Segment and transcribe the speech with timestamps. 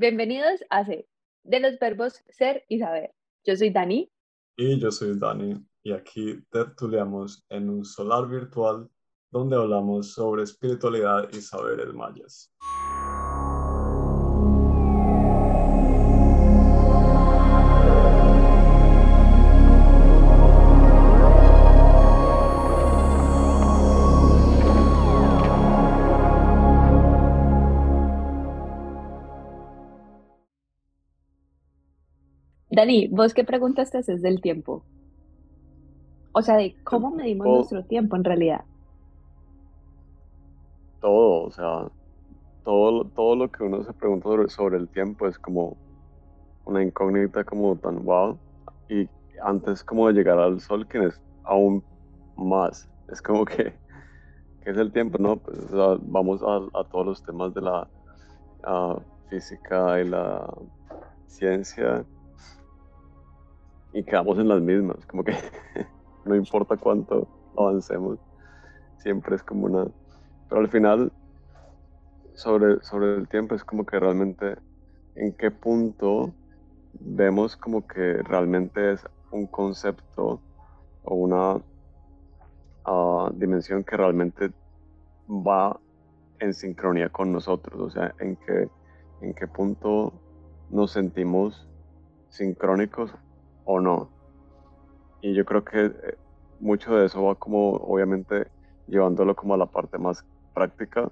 [0.00, 1.08] Bienvenidos a C,
[1.42, 3.12] de los verbos ser y saber.
[3.44, 4.08] Yo soy Dani.
[4.56, 8.88] Y yo soy Dani, y aquí tertuliamos en un solar virtual
[9.32, 12.54] donde hablamos sobre espiritualidad y saberes mayas.
[32.78, 34.84] Dani, ¿vos qué preguntas te haces del tiempo?
[36.30, 38.64] O sea, de cómo medimos nuestro tiempo en realidad.
[41.00, 41.88] Todo, o sea,
[42.62, 45.76] todo, todo lo que uno se pregunta sobre, el tiempo es como
[46.66, 48.38] una incógnita como tan wow.
[48.88, 49.08] Y
[49.42, 51.82] antes como de llegar al sol, que es aún
[52.36, 52.88] más.
[53.10, 53.74] Es como que,
[54.62, 55.18] ¿qué es el tiempo?
[55.18, 55.58] No, pues
[56.02, 57.88] vamos a, todos los temas de la
[59.28, 60.48] física y la
[61.26, 62.06] ciencia
[63.92, 65.34] y quedamos en las mismas, como que
[66.24, 68.18] no importa cuánto avancemos,
[68.98, 69.86] siempre es como una...
[70.48, 71.12] Pero al final,
[72.34, 74.56] sobre, sobre el tiempo, es como que realmente
[75.14, 76.32] en qué punto
[77.00, 80.40] vemos como que realmente es un concepto
[81.04, 81.60] o una
[82.84, 84.52] ah, dimensión que realmente
[85.28, 85.78] va
[86.40, 88.68] en sincronía con nosotros, o sea, en qué,
[89.20, 90.12] en qué punto
[90.70, 91.68] nos sentimos
[92.28, 93.12] sincrónicos
[93.68, 94.08] o no.
[95.20, 95.92] Y yo creo que eh,
[96.58, 98.46] mucho de eso va como, obviamente,
[98.86, 100.24] llevándolo como a la parte más
[100.54, 101.10] práctica,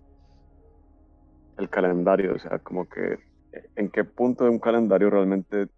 [1.59, 3.19] el calendario, o sea, como que
[3.53, 5.69] eh, en qué punto de un calendario realmente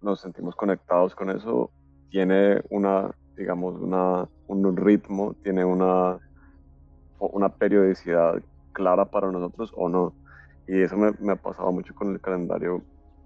[0.00, 1.72] nos sentimos conectados con eso,
[2.10, 6.18] tiene una, digamos, una, un ritmo, tiene una,
[7.18, 8.40] una periodicidad
[8.72, 10.14] clara para nosotros o no.
[10.68, 12.82] Y eso me, me ha pasado mucho con el calendario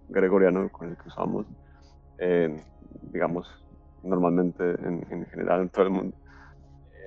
[0.08, 1.46] gregoriano con el que usamos
[3.12, 3.48] digamos,
[4.02, 6.16] normalmente en, general en todo el mundo.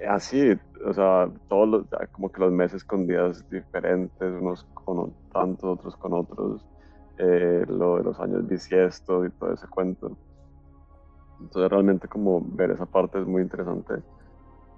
[0.01, 5.13] Eh, así, o sea, todos los, como que los meses con días diferentes, unos con
[5.31, 6.65] tantos, otros con otros,
[7.17, 10.17] eh, lo de los años bisiestos y todo ese cuento.
[11.39, 14.01] Entonces realmente como ver esa parte es muy interesante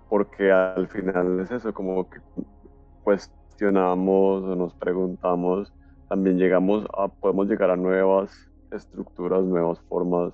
[0.10, 2.20] porque al final es eso, como que
[3.04, 5.72] cuestionamos o nos preguntamos,
[6.10, 8.32] también llegamos a, podemos llegar a nuevas
[8.72, 10.34] estructuras, nuevas formas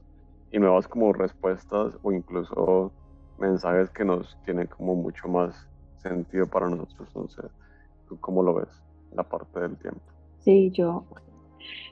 [0.52, 2.92] y nuevas como respuestas o incluso
[3.38, 7.10] mensajes que nos tienen como mucho más sentido para nosotros.
[7.16, 7.42] No sé,
[8.08, 8.70] ¿tú cómo lo ves?
[9.14, 10.02] La parte del tiempo.
[10.40, 11.04] Sí, yo,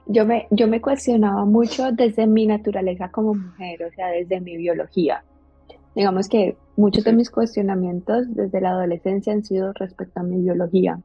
[0.05, 4.57] yo, me, yo me cuestionaba mucho desde mi naturaleza como mujer, o sea, desde mi
[4.57, 5.23] biología.
[5.95, 10.99] Digamos que muchos de mis cuestionamientos desde la adolescencia han sido respecto a mi biología.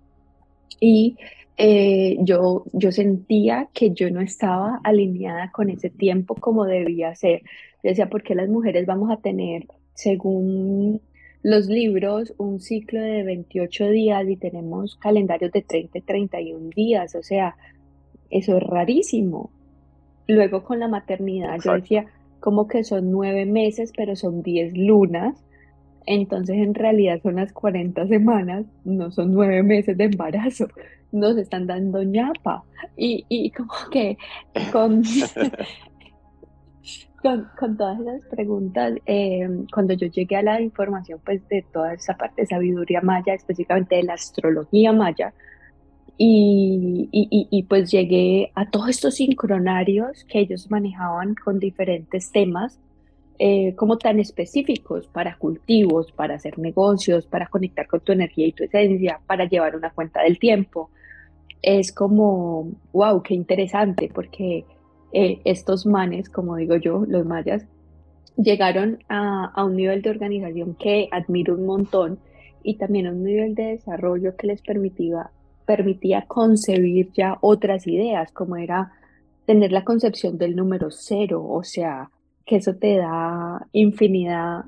[0.80, 1.16] Y
[1.56, 7.42] eh, yo, yo sentía que yo no estaba alineada con ese tiempo como debía ser.
[7.82, 11.00] Yo decía, ¿por qué las mujeres vamos a tener, según
[11.42, 17.14] los libros, un ciclo de 28 días y tenemos calendarios de 30 y 31 días?
[17.16, 17.56] O sea,
[18.30, 19.50] eso es rarísimo.
[20.28, 22.06] Luego con la maternidad, yo decía,
[22.38, 25.42] como que son nueve meses, pero son 10 lunas.
[26.10, 30.68] Entonces, en realidad son las 40 semanas, no son nueve meses de embarazo
[31.12, 32.64] nos están dando ñapa.
[32.96, 34.18] Y, y como que
[34.72, 35.02] con,
[37.58, 42.16] con, todas esas preguntas, em, cuando yo llegué a la información pues de toda esa
[42.16, 45.32] parte de sabiduría maya, específicamente de la astrología maya,
[46.20, 52.80] y, y, y, pues llegué a todos estos sincronarios que ellos manejaban con diferentes temas,
[53.40, 58.52] eh, como tan específicos para cultivos, para hacer negocios, para conectar con tu energía y
[58.52, 60.90] tu esencia, para llevar una cuenta del tiempo,
[61.62, 64.64] es como, wow, qué interesante, porque
[65.12, 67.64] eh, estos manes, como digo yo, los mayas,
[68.36, 72.18] llegaron a, a, un nivel de organización que admiro un montón
[72.64, 75.30] y también a un nivel de desarrollo que les permitía,
[75.64, 78.92] permitía concebir ya otras ideas, como era
[79.46, 82.10] tener la concepción del número cero, o sea,
[82.48, 84.64] que eso te da infinidad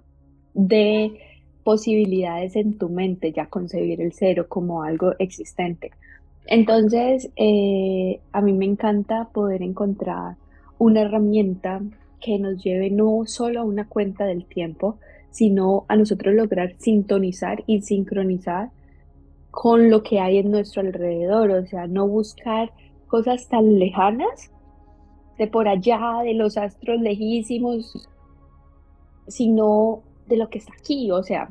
[0.52, 1.18] de
[1.64, 5.90] posibilidades en tu mente, ya concebir el cero como algo existente.
[6.46, 10.36] Entonces, eh, a mí me encanta poder encontrar
[10.78, 11.80] una herramienta
[12.20, 14.98] que nos lleve no solo a una cuenta del tiempo,
[15.30, 18.70] sino a nosotros lograr sintonizar y sincronizar
[19.50, 22.72] con lo que hay en nuestro alrededor, o sea, no buscar
[23.06, 24.50] cosas tan lejanas
[25.46, 28.08] por allá, de los astros lejísimos,
[29.26, 31.50] sino de lo que está aquí, o sea,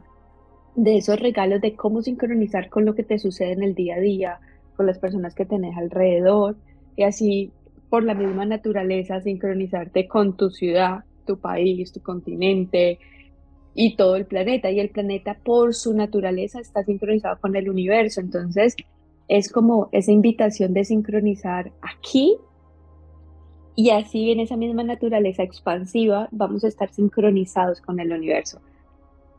[0.75, 3.99] de esos regalos de cómo sincronizar con lo que te sucede en el día a
[3.99, 4.39] día,
[4.75, 6.55] con las personas que tenés alrededor
[6.95, 7.51] y así
[7.89, 12.99] por la misma naturaleza, sincronizarte con tu ciudad, tu país, tu continente
[13.73, 14.69] y todo el planeta.
[14.71, 18.21] Y el planeta por su naturaleza está sincronizado con el universo.
[18.21, 18.75] Entonces
[19.27, 22.37] es como esa invitación de sincronizar aquí
[23.79, 28.59] y así en esa misma naturaleza expansiva vamos a estar sincronizados con el universo.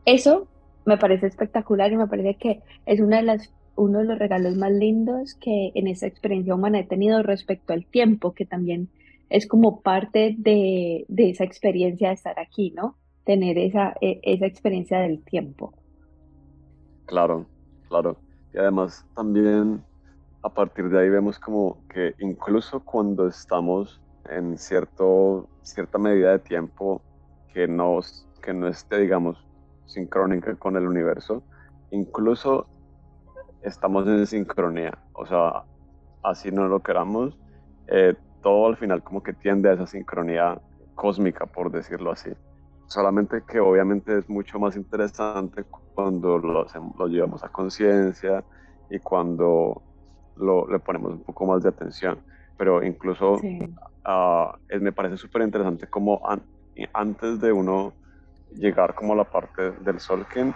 [0.03, 0.47] Eso
[0.83, 4.55] me parece espectacular y me parece que es una de las uno de los regalos
[4.55, 8.89] más lindos que en esa experiencia humana he tenido respecto al tiempo, que también
[9.29, 12.95] es como parte de, esa experiencia de estar aquí, ¿no?
[13.23, 15.71] Tener esa, e, esa experiencia del tiempo.
[17.05, 17.45] Claro,
[17.89, 18.17] claro.
[18.55, 19.83] Y además también
[20.41, 26.39] a partir de ahí vemos como que incluso cuando estamos en cierto, cierta medida de
[26.39, 27.01] tiempo
[27.53, 27.99] que no,
[28.41, 29.37] que no esté, digamos,
[29.85, 31.43] sincrónica con el universo,
[31.91, 32.67] incluso
[33.61, 35.63] estamos en sincronía, o sea,
[36.23, 37.37] así no lo queramos,
[37.87, 40.59] eh, todo al final como que tiende a esa sincronía
[40.95, 42.31] cósmica, por decirlo así.
[42.87, 45.63] Solamente que obviamente es mucho más interesante
[45.93, 46.65] cuando lo,
[46.97, 48.43] lo llevamos a conciencia
[48.89, 49.81] y cuando
[50.35, 52.19] lo, le ponemos un poco más de atención.
[52.61, 53.39] Pero incluso
[54.05, 56.21] ah, me parece súper interesante como
[56.93, 57.91] antes de uno
[58.51, 60.53] llegar como a la parte del Solkin,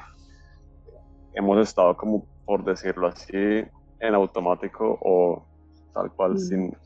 [1.34, 5.48] hemos estado como por decirlo así, en automático o
[5.96, 6.78] tal cual sin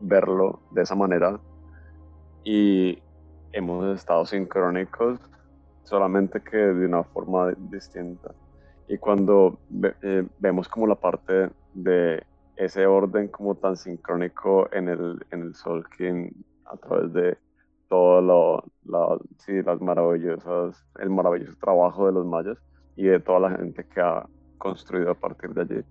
[0.00, 1.38] verlo de esa manera.
[2.42, 2.98] Y
[3.52, 5.20] hemos estado sincrónicos,
[5.84, 8.34] solamente que de una forma distinta.
[8.88, 9.60] Y cuando
[10.02, 12.26] eh, vemos como la parte de
[12.56, 17.38] ese orden como tan sincrónico en el, en el Solkin a través de
[17.88, 18.64] todo lo,
[19.38, 22.58] sí, las maravillosas, el maravilloso trabajo de los mayas
[22.96, 24.26] y de toda la gente que ha
[24.58, 25.84] construido a partir de allí.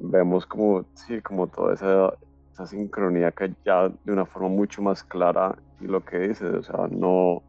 [0.00, 2.12] Vemos como, sí, como toda esa,
[2.52, 6.62] esa sincronía que ya de una forma mucho más clara y lo que dices, o
[6.62, 7.42] sea, no,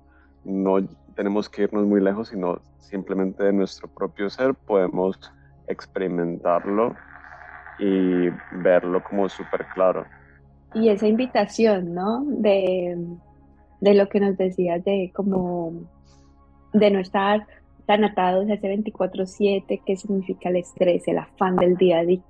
[0.46, 5.20] no tenemos que irnos muy lejos, sino simplemente de nuestro propio ser podemos
[5.68, 6.96] experimentarlo
[7.82, 10.06] y verlo como súper claro.
[10.74, 12.24] Y esa invitación, ¿no?
[12.24, 12.96] De,
[13.82, 15.74] de lo que nos decías, de como
[16.74, 17.46] de no estar
[17.86, 22.22] tan atados a ese 24/7 que significa el estrés, el afán del día a día,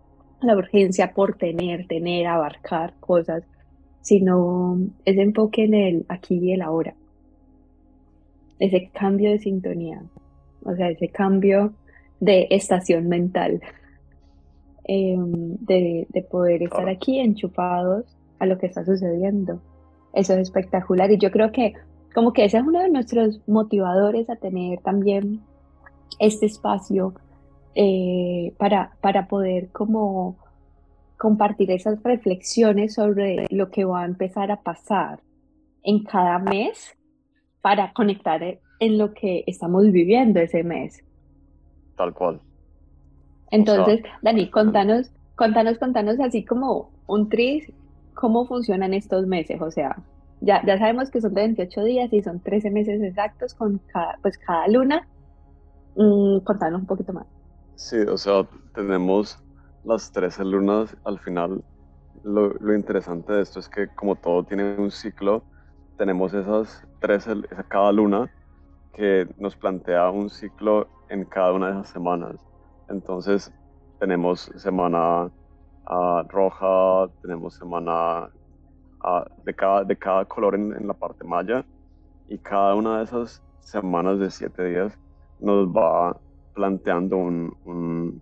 [0.42, 3.44] la urgencia por tener, tener, abarcar cosas,
[4.00, 6.95] sino ese enfoque en el aquí y el ahora,
[8.57, 10.01] ese cambio de sintonía,
[10.63, 11.74] o sea, ese cambio
[12.19, 13.62] de estación mental,
[14.83, 18.05] em, de, de, poder estar aquí enchufados
[18.39, 19.61] a lo que está sucediendo.
[20.13, 21.73] Eso es espectacular y yo creo que
[22.13, 25.41] como que ese es uno de nuestros motivadores a tener también
[26.19, 27.13] este espacio
[27.75, 30.37] eh, para, para poder como
[31.17, 35.21] compartir esas reflexiones sobre lo que va a empezar a pasar
[35.83, 36.97] en cada mes
[37.61, 38.41] para conectar
[38.79, 41.03] en lo que estamos viviendo ese mes.
[41.95, 42.41] Tal cual.
[43.51, 47.71] Entonces, Dani, contanos, contanos, contanos así como un tris,
[48.13, 49.98] cómo funcionan estos meses, o sea,
[50.42, 54.18] ya, ya sabemos que son de 28 días y son 13 meses exactos con cada,
[54.21, 55.07] pues cada luna.
[55.95, 57.27] Mm, contanos un poquito más.
[57.75, 59.38] Sí, o sea, tenemos
[59.83, 61.63] las 13 lunas al final.
[62.24, 65.43] Lo, lo, interesante de esto es que como todo tiene un ciclo,
[65.98, 68.31] tenemos esas 13, cada luna
[68.93, 72.36] que nos plantea un ciclo en cada una de esas semanas.
[72.91, 73.53] Entonces
[74.00, 75.31] tenemos semana
[75.89, 78.29] uh, roja, tenemos semana
[79.45, 81.65] de, cada, de cada color en, la parte maya
[82.27, 84.98] y cada una de esas semanas de siete días
[85.39, 86.17] nos va
[86.53, 88.21] planteando un, un,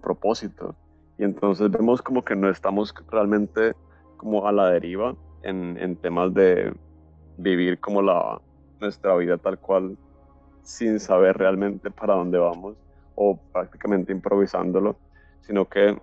[0.00, 0.74] propósito.
[1.18, 3.74] Y entonces vemos como que no estamos realmente
[4.16, 6.74] como a la deriva en, en temas de
[7.38, 8.40] vivir como la,
[8.80, 9.96] nuestra vida tal cual
[10.62, 12.76] sin saber realmente para dónde vamos
[13.14, 14.96] o prácticamente improvisándolo,
[15.42, 15.96] sino que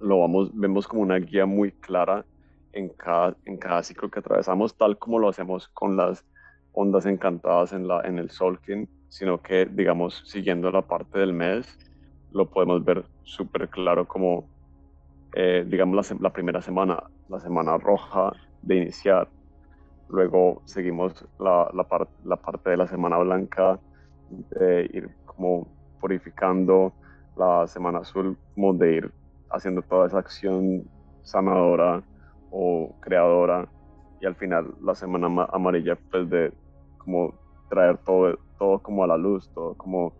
[0.00, 2.24] lo vemos como una guía muy clara
[2.72, 6.24] en cada, en cada ciclo que atravesamos, tal como lo hacemos con las
[6.72, 11.66] ondas encantadas en, la, en el Solkin, sino que, digamos, siguiendo la parte del mes,
[12.32, 14.46] lo podemos ver súper claro como,
[15.34, 19.28] eh, digamos, la, primera semana, la semana roja de iniciar,
[20.08, 23.80] luego seguimos la, la, la parte de la semana blanca,
[24.50, 25.66] de ir como
[26.00, 26.92] purificando,
[27.36, 29.12] la semana azul, como de ir
[29.50, 30.84] haciendo toda esa acción
[31.22, 32.02] sanadora
[32.50, 33.68] o creadora
[34.20, 36.52] y al final la semana amarilla pues de
[36.98, 37.34] como
[37.68, 40.12] traer todo, todo como a la luz, todo como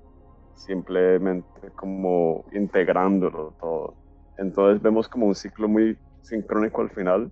[0.54, 3.94] simplemente como integrándolo todo.
[4.38, 7.30] Entonces vemos como un ciclo muy sincrónico al final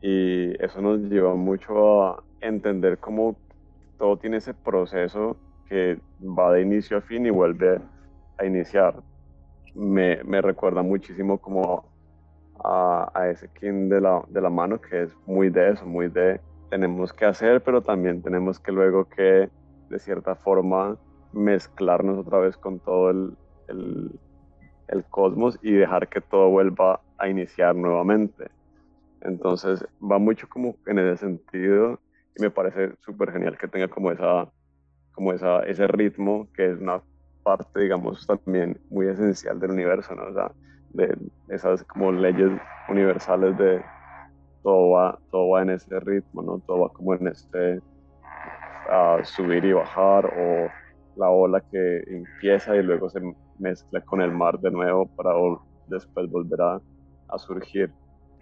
[0.00, 3.36] y eso nos lleva mucho a entender cómo
[3.98, 5.36] todo tiene ese proceso
[5.68, 7.80] que va de inicio a fin y vuelve
[8.38, 8.94] a iniciar.
[9.74, 11.84] Me, me recuerda muchísimo como
[12.62, 16.08] a, a, ese king de la, de la mano que es muy de eso, muy
[16.08, 16.40] de
[16.70, 19.48] tenemos que hacer, pero también tenemos que luego que
[19.90, 20.96] de cierta forma
[21.32, 23.36] mezclarnos otra vez con todo el,
[23.68, 24.10] el,
[24.88, 28.50] el cosmos y dejar que todo vuelva a iniciar nuevamente.
[29.20, 31.98] Entonces va mucho como en ese sentido
[32.36, 34.50] y me parece súper genial que tenga como esa
[35.14, 37.00] como esa, ese ritmo que es una
[37.42, 40.24] parte, digamos, también muy esencial del universo, ¿no?
[40.24, 40.50] O sea,
[40.90, 41.16] de
[41.48, 42.50] esas como leyes
[42.88, 43.82] universales de
[44.62, 46.58] todo va, todo va en ese ritmo, ¿no?
[46.66, 47.80] Todo va como en este
[49.24, 50.68] subir y bajar o
[51.16, 53.20] la ola que empieza y luego se
[53.58, 55.30] mezcla con el mar de nuevo para
[55.88, 56.80] después volver a,
[57.28, 57.90] a surgir.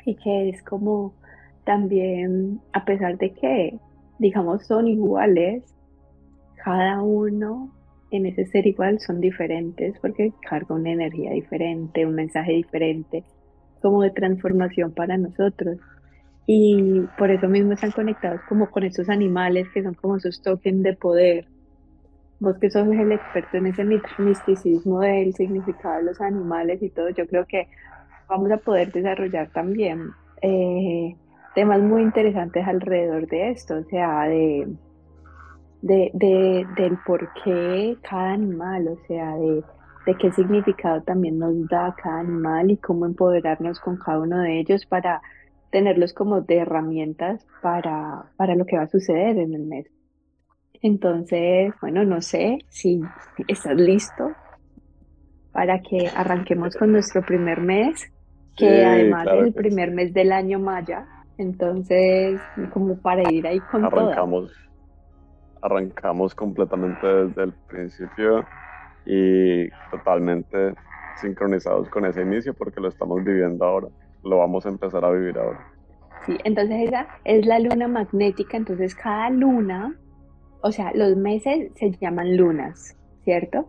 [0.04, 1.14] Y que es como
[1.64, 3.78] también, a pesar de que,
[4.18, 5.76] digamos, son iguales,
[6.64, 7.70] cada uno
[8.10, 13.24] en ese ser igual son diferentes porque carga una energía diferente, un mensaje diferente,
[13.80, 15.78] como de transformación para nosotros.
[16.46, 20.82] Y por eso mismo están conectados como con esos animales que son como esos tokens
[20.82, 21.46] de poder.
[22.38, 23.84] Vos que sos el experto en ese
[24.18, 27.68] misticismo del significado de los animales y todo, yo creo que
[28.28, 30.10] vamos a poder desarrollar también
[30.42, 31.16] eh,
[31.54, 34.66] temas muy interesantes alrededor de esto, o sea, de
[35.82, 39.62] de, de, del por qué cada animal, o sea, de,
[40.06, 44.60] de qué significado también nos da cada animal y cómo empoderarnos con cada uno de
[44.60, 45.20] ellos para
[45.70, 49.86] tenerlos como de herramientas para, para lo que va a suceder en el mes.
[50.82, 53.00] Entonces, bueno, no sé si
[53.48, 54.32] estás listo
[55.52, 58.10] para que arranquemos con nuestro primer mes,
[58.56, 61.06] que además es el primer mes del año maya.
[61.38, 62.40] Entonces,
[62.72, 64.52] como para ir ahí con Arrancamos
[65.62, 68.44] arrancamos completamente desde el principio
[69.06, 70.74] y totalmente
[71.16, 73.88] sincronizados con ese inicio porque lo estamos viviendo ahora,
[74.22, 75.66] lo vamos a empezar a vivir ahora.
[76.26, 79.96] Sí, entonces esa es la luna magnética, entonces cada luna,
[80.62, 83.68] o sea, los meses se llaman lunas, ¿cierto?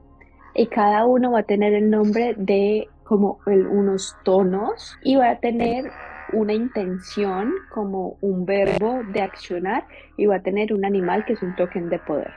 [0.56, 5.40] Y cada uno va a tener el nombre de como unos tonos y va a
[5.40, 5.92] tener
[6.34, 9.86] una intención como un verbo de accionar
[10.18, 12.32] y va a tener un animal que es un token de poder.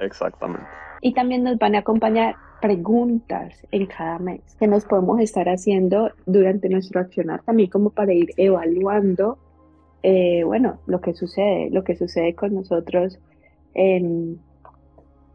[0.00, 0.66] Exactamente.
[1.00, 6.10] Y también nos van a acompañar preguntas en cada mes que nos podemos estar haciendo
[6.24, 9.38] durante nuestro accionar también como para ir evaluando,
[10.02, 13.18] eh, bueno, lo que sucede, lo que sucede con nosotros
[13.74, 14.38] en,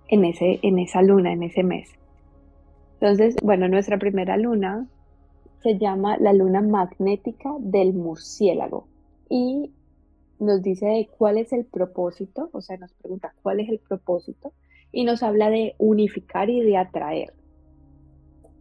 [0.07, 1.91] en, ese, en esa luna, en ese mes.
[2.99, 4.87] Entonces, bueno, nuestra primera luna
[5.61, 8.87] se llama La luna magnética del murciélago
[9.29, 9.71] y
[10.39, 14.53] nos dice cuál es el propósito, o sea, nos pregunta cuál es el propósito
[14.91, 17.33] y nos habla de unificar y de atraer.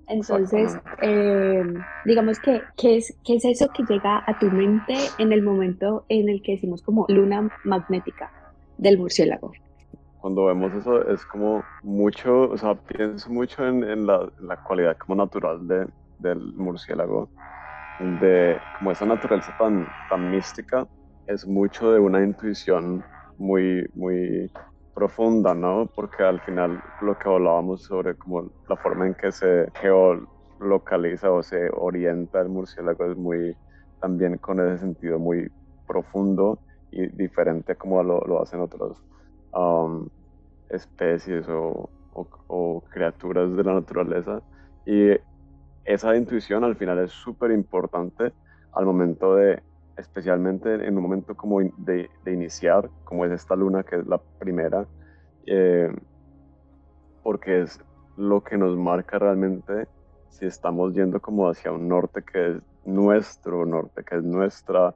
[0.09, 1.63] Entonces, eh,
[2.07, 6.05] digamos que, ¿qué es, ¿qué es eso que llega a tu mente en el momento
[6.09, 8.33] en el que decimos como luna magnética
[8.79, 9.53] del murciélago?
[10.21, 15.15] Cuando vemos eso es como mucho, o sea, pienso mucho en, la, la, cualidad como
[15.15, 15.87] natural de,
[16.19, 17.29] del murciélago,
[18.21, 20.87] de como esa naturaleza tan, tan mística,
[21.27, 23.05] es mucho de una intuición
[23.39, 24.51] muy, muy
[24.95, 25.91] profunda, ¿no?
[25.95, 31.43] Porque al final lo que hablábamos sobre como la forma en que se geolocaliza o
[31.43, 33.57] se orienta el murciélago es muy
[34.01, 35.51] también con ese sentido muy
[35.87, 36.61] profundo
[36.91, 38.93] y diferente como lo, lo hacen otras
[39.53, 40.09] um,
[40.69, 44.43] especies o, o, o, criaturas de la naturaleza.
[44.87, 45.11] Y
[45.89, 48.31] esa intuición al final es súper importante
[48.73, 49.63] al momento de,
[49.97, 54.87] especialmente en un momento como de, iniciar, como es esta luna que es la primera,
[55.47, 55.91] eh,
[57.23, 57.81] porque es
[58.19, 59.89] lo que nos marca realmente
[60.29, 64.95] si estamos yendo como hacia un norte que es nuestro norte, que es nuestra,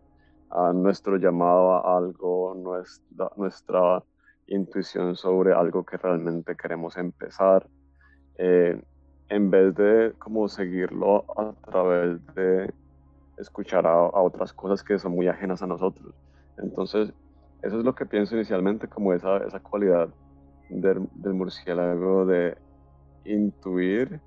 [0.74, 4.02] nuestro llamado a algo, nuestra, nuestra
[4.46, 7.66] intuición sobre algo que realmente queremos empezar.
[8.36, 8.78] Eh,
[9.32, 12.70] en vez de como seguirlo a través de
[13.38, 16.14] escuchar a, otras cosas que son muy ajenas a nosotros.
[16.58, 17.14] Entonces,
[17.62, 20.10] eso es lo que pienso inicialmente como esa, esa cualidad
[20.68, 22.58] del, murciélago de
[23.24, 24.20] intuir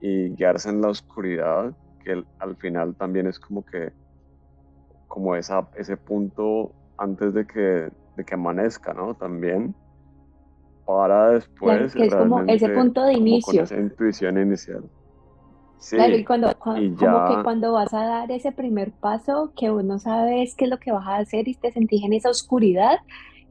[0.00, 1.72] y guiarse en la oscuridad,
[2.02, 3.92] que al final también es como que,
[5.06, 9.14] como esa, ese punto antes de que, de que amanezca, ¿no?
[9.14, 9.72] También
[10.88, 11.94] para después.
[11.94, 13.62] es como ese punto de inicio.
[13.62, 14.84] esa intuición inicial.
[15.90, 20.54] claro, y cuando, como que cuando vas a dar ese primer paso, que uno sabes
[20.56, 23.00] qué es lo que vas a hacer y te sentís en esa oscuridad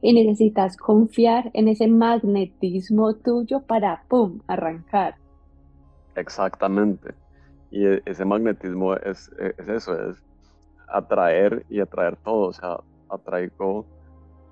[0.02, 5.14] y necesitas confiar en ese magnetismo tuyo para, ¡pum!, arrancar.
[6.16, 7.14] Exactamente.
[7.70, 10.16] Y e, ese magnetismo es, e, es eso, es
[10.88, 12.48] atraer y atraer todo.
[12.48, 12.78] O sea,
[13.08, 13.86] atraigo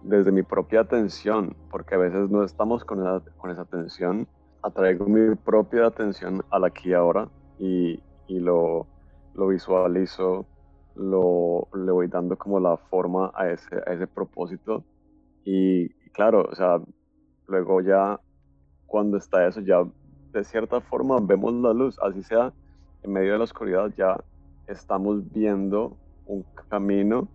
[0.03, 4.29] desde mi propia atención, porque a veces no estamos con esa, con esa atención,
[4.63, 8.87] atraigo mi propia atención al aquí y ahora y, y lo,
[9.35, 10.47] lo, visualizo,
[10.95, 14.85] lo, le voy dando como la forma a ese, a ese propósito.
[15.45, 16.81] Y, claro, o sea,
[17.47, 18.21] luego ya
[18.87, 19.85] cuando está eso, ya
[20.33, 22.53] de cierta forma vemos la luz, así sea
[23.03, 24.17] en medio de la oscuridad, ya
[24.67, 27.29] estamos viendo un camino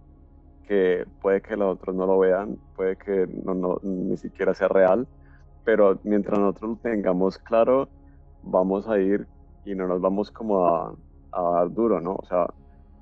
[0.68, 4.68] que puede que los otros no lo vean, puede que no, no, ni siquiera sea
[4.68, 5.08] real,
[5.63, 7.89] pero mientras nosotros lo tengamos claro,
[8.44, 9.27] vamos a ir
[9.65, 10.96] y no nos vamos como a,
[11.32, 12.15] a dar duro, ¿no?
[12.15, 12.48] O sea,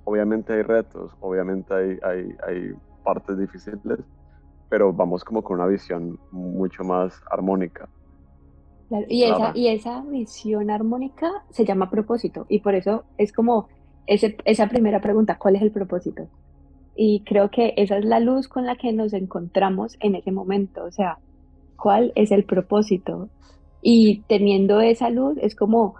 [0.03, 2.73] obviamente hay retos, obviamente hay, hay, hay
[3.03, 3.99] partes difíciles,
[4.69, 7.87] pero vamos como con una visión mucho más armónica.
[9.07, 13.67] y, esa, y esa visión armónica se llama propósito, y por eso es como
[14.07, 16.27] ese, esa primera pregunta, ¿cuál es el propósito?
[17.01, 20.83] Y creo que esa es la luz con la que nos encontramos en ese momento,
[20.83, 21.17] o sea,
[21.77, 23.29] ¿cuál es el propósito?
[23.81, 25.95] Y teniendo esa luz es como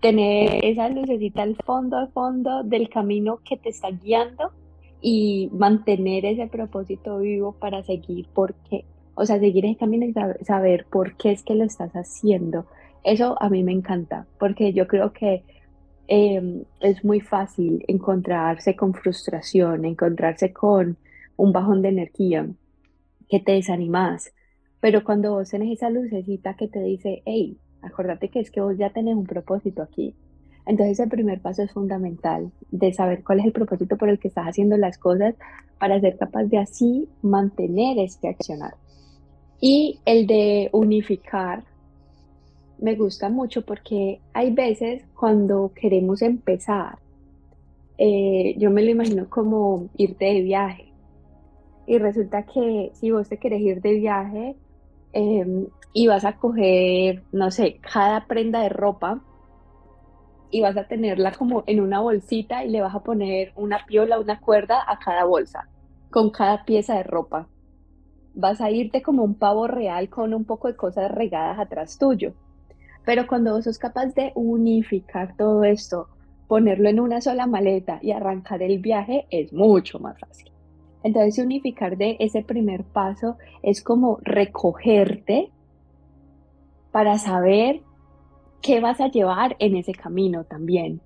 [0.00, 4.52] tener esa lucecita al fondo, al fondo del camino que te está guiando
[5.00, 8.84] y mantener ese propósito vivo para seguir por qué.
[9.16, 12.66] O sea, seguir ese camino y saber por qué es que lo estás haciendo.
[13.02, 15.42] Eso a mí me encanta, porque yo creo que
[16.08, 20.96] Em, es muy fácil encontrarse con frustración, encontrarse con
[21.36, 22.48] un bajón de energía,
[23.28, 24.32] que te desanimas.
[24.80, 28.76] Pero cuando vos tenés esa lucecita que te dice, hey, acuérdate que es que vos
[28.78, 30.14] ya tenés un propósito aquí.
[30.64, 34.28] Entonces el primer paso es fundamental, de saber cuál es el propósito por el que
[34.28, 35.34] estás haciendo las cosas
[35.78, 38.74] para ser capaz de así mantener este accionar.
[39.60, 41.64] Y el de unificar
[42.78, 46.98] me gusta mucho porque hay veces cuando queremos empezar,
[47.98, 50.92] eh, yo me lo imagino como irte de viaje.
[51.86, 54.56] Y resulta que si vos te querés ir de viaje
[55.12, 59.22] em, y vas a coger, no sé, cada prenda de ropa
[60.50, 64.18] y vas a tenerla como en una bolsita y le vas a poner una piola,
[64.18, 65.68] una cuerda a cada bolsa,
[66.10, 67.48] con cada pieza de ropa.
[68.34, 72.34] Vas a irte como un pavo real con un poco de cosas regadas atrás tuyo.
[73.06, 76.08] Pero cuando vos sos capaz de unificar todo esto,
[76.48, 80.50] ponerlo en una sola maleta y arrancar el viaje, es mucho más fácil.
[81.04, 85.52] Entonces, unificar de ese primer paso es como recogerte
[86.90, 87.82] para saber
[88.60, 91.00] qué vas a llevar en ese camino también,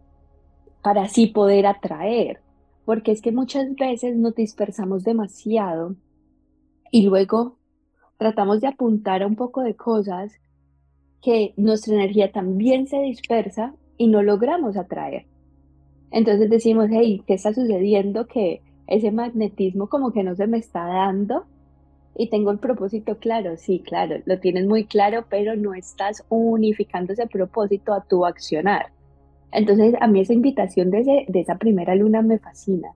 [0.83, 2.41] para así poder atraer.
[2.87, 5.97] Porque es que muchas veces nos dispersamos demasiado
[6.91, 7.59] y luego
[8.17, 10.33] tratamos de apuntar a un poco de cosas
[11.23, 15.27] que nuestra energía también se dispersa y no logramos atraer.
[16.11, 18.27] Entonces decimos, hey, ¿qué está sucediendo?
[18.27, 21.45] Que ese magnetismo como que no se me está dando
[22.17, 23.57] y tengo el propósito claro.
[23.57, 28.87] Sí, claro, lo tienes muy claro, pero no estás unificando ese propósito a tu accionar.
[29.53, 32.89] Entonces a mí esa invitación de, de esa primera luna me fascina.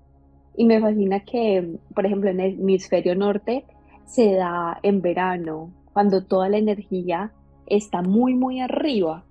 [0.56, 3.64] Y me fascina que, por ejemplo, en el hemisferio norte
[4.04, 7.32] se da en verano, cuando toda la energía
[7.66, 9.24] está muy, muy arriba.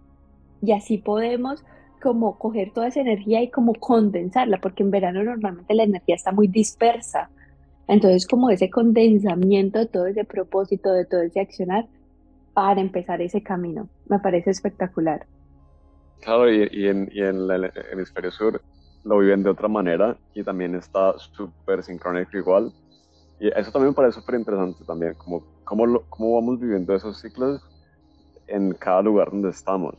[0.62, 1.64] Y así podemos
[2.02, 6.32] como coger toda esa energía y como condensarla, porque en verano normalmente la energía está
[6.32, 7.30] muy dispersa.
[7.88, 11.88] Entonces, como ese condensamiento de todo ese propósito, de todo ese accionar,
[12.54, 13.90] para empezar ese camino.
[14.08, 15.26] Me parece espectacular.
[16.22, 18.62] Claro, y, en, el hemisferio sur
[19.04, 22.72] lo viven de otra manera y también está súper sincrónico igual.
[23.40, 27.62] Y eso también me parece súper interesante también, como cómo, cómo vamos viviendo esos ciclos
[28.48, 29.96] en cada lugar donde estamos.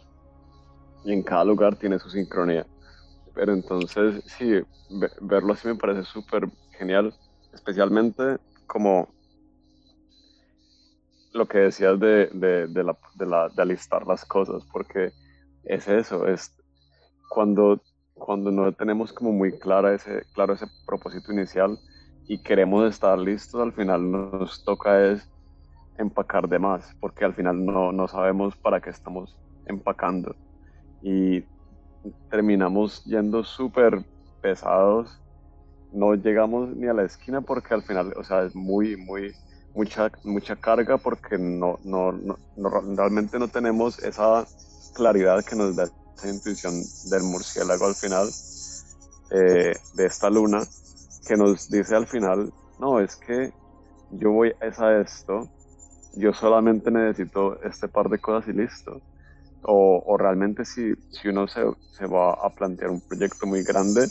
[1.04, 2.66] Y en cada lugar tiene su sincronía.
[3.34, 4.60] Pero entonces, sí,
[5.20, 7.14] verlo así me parece súper genial,
[7.52, 9.08] especialmente como
[11.32, 15.10] lo que decías de, de, de, la, de, la, de alistar las cosas, porque
[15.64, 16.54] es eso, es
[17.28, 17.80] cuando,
[18.14, 21.76] cuando no tenemos como muy clara ese, claro ese propósito inicial
[22.28, 25.28] y queremos estar listos, al final nos toca es
[25.98, 30.34] empacar de más, porque al final no, no sabemos para qué estamos empacando.
[31.02, 31.44] Y
[32.30, 34.04] terminamos yendo súper
[34.40, 35.20] pesados,
[35.92, 39.32] no llegamos ni a la esquina porque al final, o sea, es muy, muy,
[39.74, 42.36] mucha, mucha carga porque no, no, no,
[42.96, 44.46] realmente no tenemos esa
[44.94, 46.74] claridad que nos da esa intuición
[47.10, 48.28] del murciélago al final,
[49.30, 50.62] eh, de esta luna,
[51.26, 53.52] que nos dice al final, no, es que
[54.10, 55.48] yo voy a esto,
[56.16, 59.00] yo solamente necesito este par de cosas y listo.
[59.66, 61.62] O, realmente si, si uno se,
[61.96, 64.02] se, va a plantear un proyecto muy grande,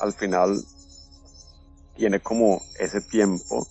[0.00, 0.56] al final
[1.96, 3.66] tiene como ese tiempo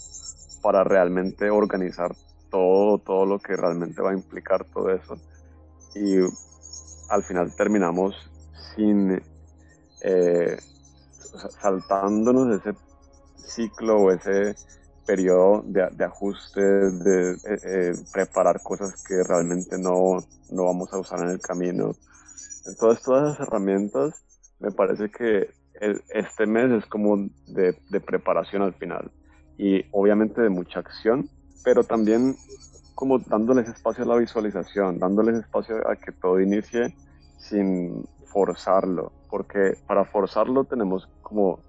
[0.62, 2.14] para realmente organizar
[2.50, 5.16] todo, todo lo que realmente va a implicar todo eso.
[5.96, 6.18] Y
[7.10, 8.16] al final terminamos
[8.76, 9.22] sin
[10.02, 10.58] eh,
[11.62, 12.78] saltándonos ese
[13.36, 14.56] ciclo o ese
[15.06, 21.20] periodo de, ajuste, de eh, eh, preparar cosas que realmente no, no, vamos a usar
[21.22, 21.92] en el camino.
[22.66, 24.14] Entonces, todas esas herramientas,
[24.60, 25.50] me parece que
[26.10, 29.12] este mes es como de, de, preparación al final
[29.58, 31.30] y obviamente de mucha acción,
[31.64, 32.36] pero también
[32.96, 36.96] como dándoles espacio a la visualización, dándoles espacio a que todo inicie
[37.38, 41.60] sin forzarlo, porque para forzarlo tenemos como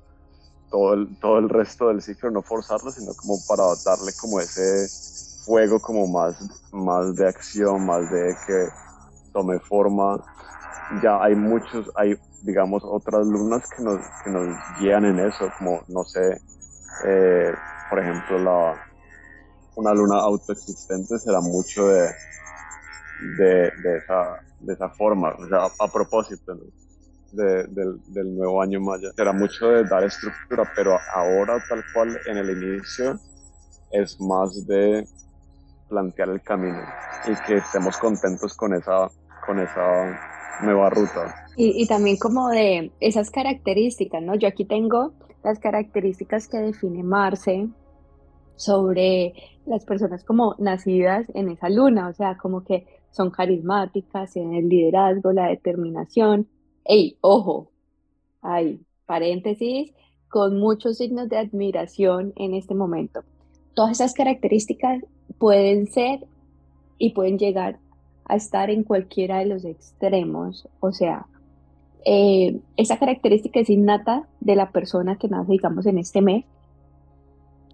[0.71, 4.89] todo el, todo el resto del ciclo, no forzarlo, sino como para darle como ese
[5.45, 6.37] fuego como más,
[6.73, 8.69] más de acción, más de que
[9.33, 10.23] tome forma.
[11.03, 14.49] Ya hay muchos, hay digamos otras lunas que nos, que nos
[14.79, 16.41] guían en eso, como no sé,
[17.07, 17.53] eh,
[17.89, 18.75] por ejemplo la,
[19.77, 22.11] una luna autoexistente será mucho de,
[23.39, 26.57] de, esa, de esa forma, o sea, a, propósito
[27.35, 29.11] del, del, nuevo año maya.
[29.15, 33.19] Será mucho de dar estructura, pero ahora tal cual en el inicio
[33.93, 35.07] es más de
[35.89, 36.81] plantear el camino
[37.27, 39.09] y que estemos contentos con esa,
[39.47, 40.19] con esa
[40.63, 41.47] nueva ruta.
[41.57, 44.35] Y, y también como de esas características, ¿no?
[44.35, 47.69] Yo aquí tengo las características que define Marce
[48.57, 49.35] sobre
[49.67, 54.69] las personas como nacidas en esa luna, o sea, como que son carismáticas, en el
[54.69, 56.49] liderazgo, la determinación.
[56.85, 57.71] Ey, ojo,
[58.43, 59.93] hay paréntesis,
[60.29, 63.23] con muchos signos de admiración en este momento.
[63.75, 65.03] Todas esas características
[65.39, 66.27] pueden ser
[66.99, 67.79] y pueden llegar
[68.27, 71.27] a estar en cualquiera de los extremos, o sea,
[72.05, 76.45] eh, esa característica es innata de la persona que nace, digamos, en este mes.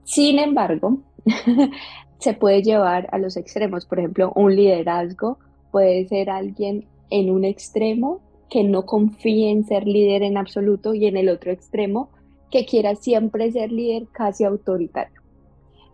[0.04, 0.98] Sin embargo,
[2.18, 3.86] se puede llevar a los extremos.
[3.86, 5.38] Por ejemplo, un liderazgo
[5.72, 8.20] puede ser alguien en un extremo
[8.50, 12.10] que no confíe en ser líder en absoluto y en el otro extremo
[12.50, 15.20] que quiera siempre ser líder casi autoritario.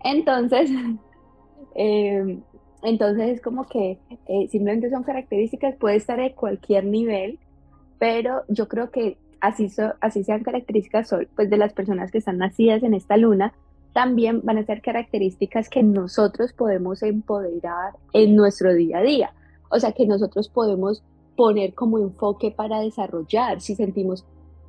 [0.03, 0.71] Entonces,
[1.75, 2.39] eh,
[2.83, 7.39] entonces es como que eh, simplemente son características, puede estar de cualquier nivel,
[7.99, 9.69] pero yo creo que así,
[10.01, 13.53] así sean características pues, de las personas que están nacidas en esta luna,
[13.93, 19.33] también van a ser características que nosotros podemos empoderar en nuestro día a día.
[19.71, 21.03] O sea, que nosotros podemos
[21.37, 23.61] poner como enfoque para desarrollar.
[23.61, 24.25] Si sentimos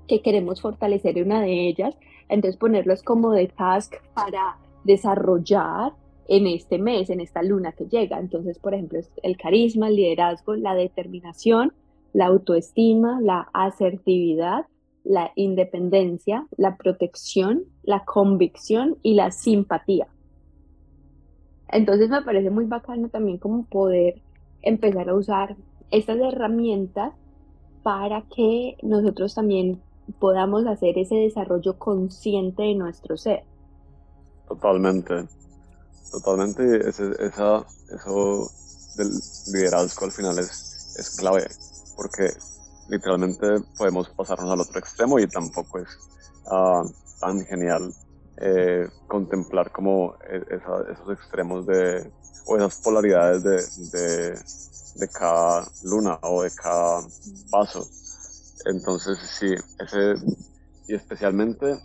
[0.08, 1.96] que queremos fortalecer una de ellas,
[2.30, 5.94] entonces ponerlos como de task para desarrollar
[6.28, 8.20] en este mes, en esta luna que llega.
[8.20, 11.74] Entonces, por ejemplo, el carisma, el liderazgo, la determinación,
[12.14, 14.66] la autoestima, la asertividad,
[15.04, 20.08] la independencia, la protección, la convicción y la simpatía.
[21.70, 24.22] Entonces me parece muy bacano también como poder
[24.62, 25.56] empezar a usar
[25.92, 27.14] estas herramientas
[27.84, 29.82] para que nosotros también
[30.20, 33.44] podamos hacer ese desarrollo consciente de nuestro ser.
[34.48, 35.28] Totalmente,
[36.12, 36.90] totalmente.
[36.90, 38.50] Ese, esa, eso
[38.96, 39.10] del
[39.54, 41.48] liderazgo al final es, es clave,
[41.96, 42.30] porque
[42.90, 43.48] literalmente
[43.78, 45.90] podemos pasarnos al otro extremo y tampoco es
[46.50, 46.84] ah,
[47.20, 47.94] tan genial
[48.38, 52.12] eh, contemplar como e, esos extremos de,
[52.46, 54.40] o esas polaridades de, de,
[55.08, 57.02] cada luna o de cada
[57.52, 57.88] paso.
[58.66, 60.16] Entonces, sí, ese,
[60.88, 61.78] y especialmente,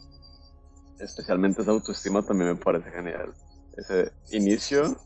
[0.99, 3.35] especialmente esa autoestima también me parece genial.
[3.77, 4.97] Ese inicio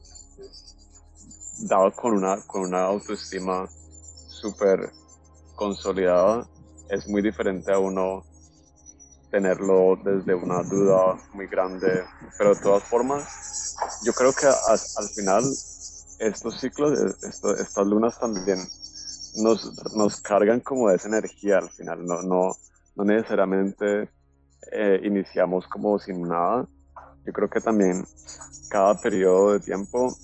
[1.60, 3.68] dado con una, con una autoestima
[4.28, 4.92] súper
[5.54, 6.46] consolidada
[6.90, 8.24] es muy diferente a uno
[9.30, 12.04] tenerlo desde una duda muy grande,
[12.38, 15.44] pero de todas formas, yo creo que al final
[16.18, 18.58] estos ciclos, estas lunas también
[19.36, 22.52] nos, nos, cargan como de esa energía al final, no, no,
[22.94, 24.08] no necesariamente
[24.72, 26.66] eh, iniciamos como sin nada,
[27.24, 28.06] yo creo que también
[28.70, 30.14] cada periodo de tiempo,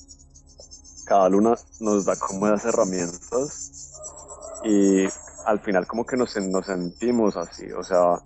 [1.05, 3.93] cada luna nos da como esas herramientas
[4.65, 5.05] y
[5.45, 8.19] al final como que nos, nos sentimos así, o sea,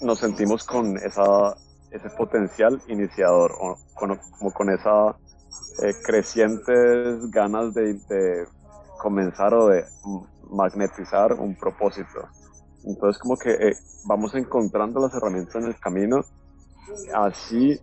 [0.00, 1.56] nos sentimos con esa,
[1.90, 5.14] ese potencial iniciador, o como con esa
[5.82, 8.46] eh, crecientes ganas de,
[8.98, 9.84] comenzar o de
[10.50, 12.28] magnetizar un propósito.
[12.84, 16.20] Entonces como que eh, vamos encontrando las herramientas en el camino,
[17.14, 17.80] así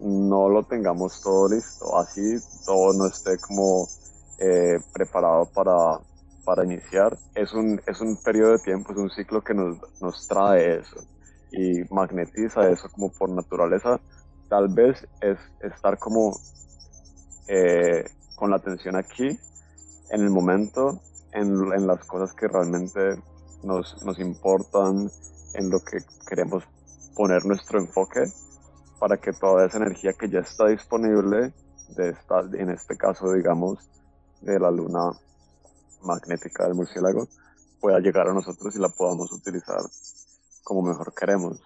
[0.00, 3.88] no lo tengamos todo listo, así todo no esté como
[4.38, 6.00] eh, preparado para,
[6.44, 7.16] para iniciar.
[7.34, 10.96] Es un, es un periodo de tiempo, es un ciclo que nos, nos trae eso
[11.52, 14.00] y magnetiza eso como por naturaleza.
[14.48, 16.36] Tal vez es estar como
[17.48, 18.04] eh,
[18.36, 19.38] con la atención aquí,
[20.10, 21.00] en el momento,
[21.32, 23.00] en, en las cosas que realmente
[23.62, 25.10] nos, nos importan,
[25.54, 26.64] en lo que queremos
[27.14, 28.24] poner nuestro enfoque
[28.98, 31.52] para que toda esa energía que ya está disponible,
[31.96, 33.78] de esta, en este caso, digamos,
[34.40, 35.10] de la luna
[36.02, 37.28] magnética del murciélago,
[37.80, 39.80] pueda llegar a nosotros y la podamos utilizar
[40.62, 41.60] como mejor queremos.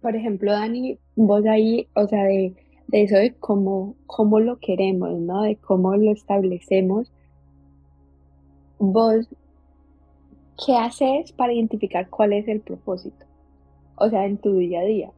[0.00, 2.54] Por ejemplo, Dani, vos ahí, o sea, de,
[2.88, 5.42] de eso de cómo, cómo lo queremos, ¿no?
[5.42, 7.12] De cómo lo establecemos,
[8.78, 9.28] vos
[10.64, 13.26] ¿qué haces para identificar cuál es el propósito?
[13.96, 15.10] O sea, en tu día a día.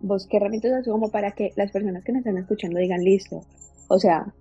[0.00, 3.42] ¿Vos qué herramientas haces como para que las personas que nos están escuchando digan, listo?
[3.88, 4.32] O sea,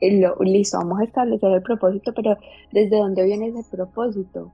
[0.00, 2.36] lo, listo, vamos a establecer el propósito, pero
[2.72, 4.52] ¿desde dónde viene ese propósito?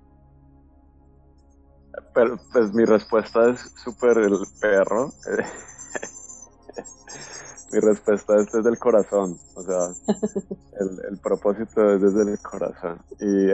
[2.15, 5.13] Pero, pues mi respuesta es súper el perro.
[7.73, 9.89] mi respuesta es desde el corazón, o sea,
[11.11, 13.01] el, propósito es desde el corazón.
[13.21, 13.51] Y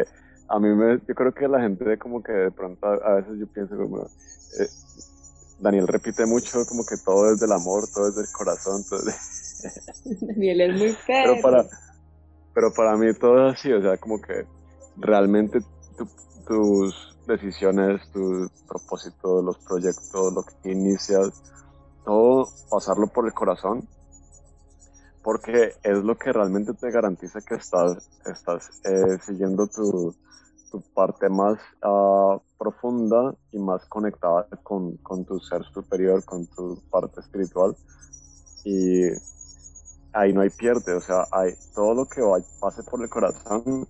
[0.48, 3.46] a mí me, yo creo que la gente como que de pronto a, veces yo
[3.46, 4.68] pienso como, eh,
[5.60, 9.00] Daniel repite mucho como que todo es del amor, todo es del corazón, todo
[10.20, 11.22] Daniel es muy feo.
[11.24, 11.66] Pero para,
[12.54, 14.44] pero para mí todo es así, o sea, como que
[14.96, 15.60] realmente
[16.46, 21.42] tus decisiones, tus propósitos, los proyectos, lo que inicias,
[22.04, 23.88] todo pasarlo por el corazón
[25.22, 30.14] porque es lo que realmente te garantiza que estás, estás eh, siguiendo tu,
[30.70, 36.80] tu, parte más uh, profunda y más conectada con, con, tu ser superior, con tu
[36.90, 37.76] parte espiritual.
[38.64, 39.08] Y
[40.12, 42.22] ahí no hay pierde, o sea, hay todo lo que
[42.60, 43.86] pase por el corazón,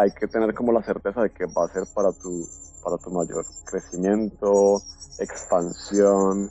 [0.00, 2.48] hay que tener como la certeza de que va a ser para tu,
[2.82, 4.80] para tu mayor crecimiento,
[5.18, 6.50] expansión,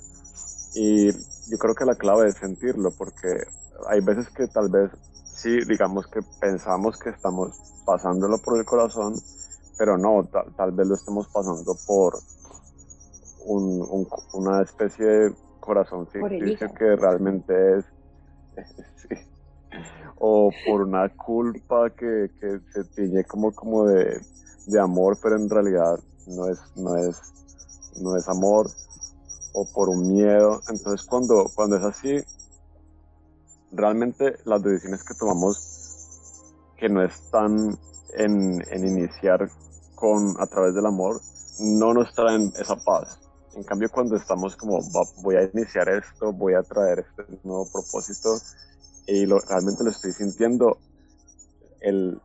[0.76, 3.28] y yo creo que la clave es sentirlo, porque
[3.88, 4.92] hay veces que tal vez
[5.26, 9.16] sí, digamos que pensamos que estamos pasándolo por el corazón,
[9.80, 12.20] pero no, tal, vez lo estemos pasando por
[13.46, 17.86] un, una especie de corazón ficticio que realmente es,
[20.18, 24.22] o por una culpa que, que se tiñe como, como de,
[24.68, 27.18] de amor, pero en realidad no es, no es,
[28.02, 28.70] no es amor
[29.54, 30.62] o por un miedo.
[30.70, 32.24] Entonces cuando, cuando es así,
[33.72, 37.78] realmente las decisiones que tomamos que no están
[38.18, 39.50] en, en iniciar
[39.96, 41.20] con a través del amor,
[41.60, 43.20] no nos traen esa paz.
[43.56, 44.80] En cambio, cuando estamos como,
[45.22, 48.38] voy a iniciar esto, voy a traer este nuevo propósito
[49.10, 50.78] y lo, realmente lo estoy sintiendo,
[51.82, 52.22] el,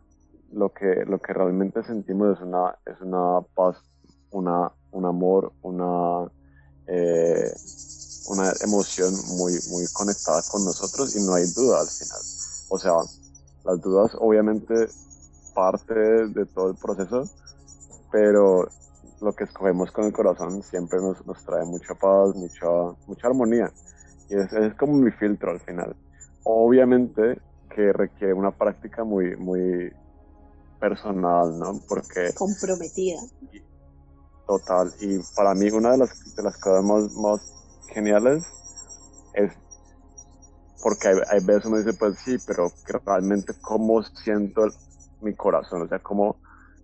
[0.53, 3.77] lo, que, lo que realmente sentimos es una, es una paz,
[4.31, 6.31] una, un amor, una,
[6.87, 7.53] eh,
[8.29, 12.20] una emoción muy, muy conectada con nosotros y no hay duda al final.
[12.68, 12.92] O sea,
[13.64, 14.75] las dudas obviamente
[15.55, 17.25] parte de todo el proceso,
[18.12, 18.68] pero
[19.20, 22.66] lo que escogemos con el corazón siempre nos, nos trae mucha paz, mucha,
[23.07, 23.73] mucha armonía.
[24.29, 25.97] Y ese es como mi filtro al final.
[26.44, 27.40] Obviamente
[27.74, 29.92] que requiere una práctica muy, muy
[30.78, 31.80] personal, ¿no?
[31.88, 32.33] Porque...
[32.35, 33.20] Comprometida.
[34.46, 34.92] Total.
[35.00, 37.40] Y para mí una de las, de las cosas más, más
[37.88, 38.44] geniales
[39.33, 39.52] es
[40.85, 42.70] porque hay, veces uno dice, pues sí, pero
[43.07, 44.68] realmente cómo siento
[45.22, 46.37] mi corazón, o sea, cómo,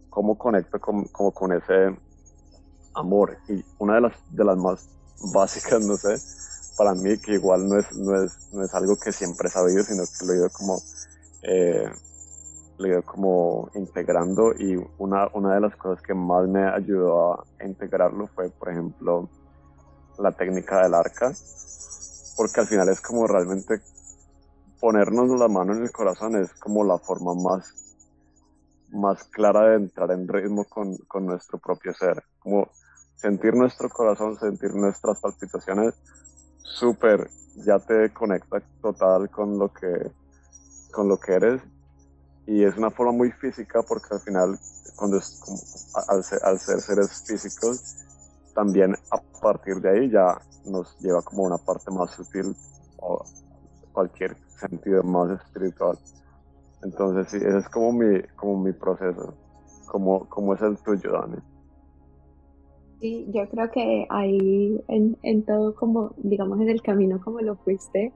[0.08, 1.94] cómo conecto con, como con ese
[2.94, 3.36] amor.
[3.46, 4.88] Y una de las, de las más
[5.34, 6.16] básicas, no sé,
[6.76, 9.82] para mí, que igual no es, no es, no es algo que siempre he sabido,
[9.82, 10.78] sino que lo he ido como,
[11.42, 11.90] eh,
[12.78, 14.52] lo he ido como integrando.
[14.58, 19.28] Y una, una de las cosas que más me ayudó a integrarlo fue, por ejemplo,
[20.18, 21.32] la técnica del arca,
[22.36, 23.80] porque al final es como realmente
[24.80, 27.74] ponernos la mano en el corazón es como la forma más,
[28.90, 32.68] más clara de entrar en ritmo con, con nuestro propio ser, como
[33.16, 35.94] sentir nuestro corazón, sentir nuestras palpitaciones,
[36.70, 40.10] súper, ya te conecta total con lo que,
[40.92, 41.62] con lo que eres
[42.46, 44.58] y es una forma muy física porque al final
[44.96, 45.58] cuando es como,
[46.08, 47.96] al, al ser seres físicos
[48.54, 52.54] también a partir de ahí ya nos lleva como una parte más sutil
[53.92, 55.98] cualquier sentido más espiritual.
[56.82, 59.34] Entonces, sí, ese es como mi, como mi proceso.
[59.86, 61.36] como como es el tuyo, Dani?
[63.00, 67.56] Sí, yo creo que ahí en, en todo como, digamos, en el camino como lo
[67.56, 68.12] fuiste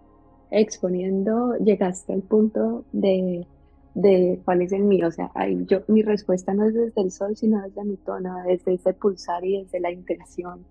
[0.50, 3.46] exponiendo, llegaste al punto de,
[3.94, 5.08] de cuál es el mío.
[5.08, 8.36] O sea, ahí yo, mi respuesta no es desde el sol, sino desde mi tono,
[8.46, 10.64] desde ese pulsar y desde la intención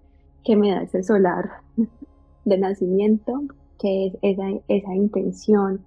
[0.43, 1.49] que me da ese solar
[2.45, 3.41] de nacimiento,
[3.79, 5.81] que es esa, esa intención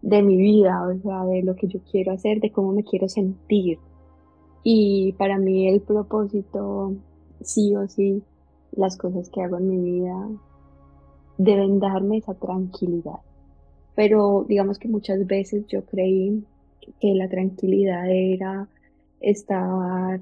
[0.00, 3.08] de mi vida, o sea, de lo que yo quiero hacer, de cómo me quiero
[3.08, 3.78] sentir.
[4.62, 6.94] Y para mí el propósito
[7.44, 8.22] sí o sí
[8.72, 10.28] las cosas que hago en mi vida
[11.38, 13.20] deben darme esa tranquilidad.
[13.94, 16.44] Pero digamos que muchas veces yo creí
[17.00, 18.68] que la tranquilidad era
[19.20, 20.20] estar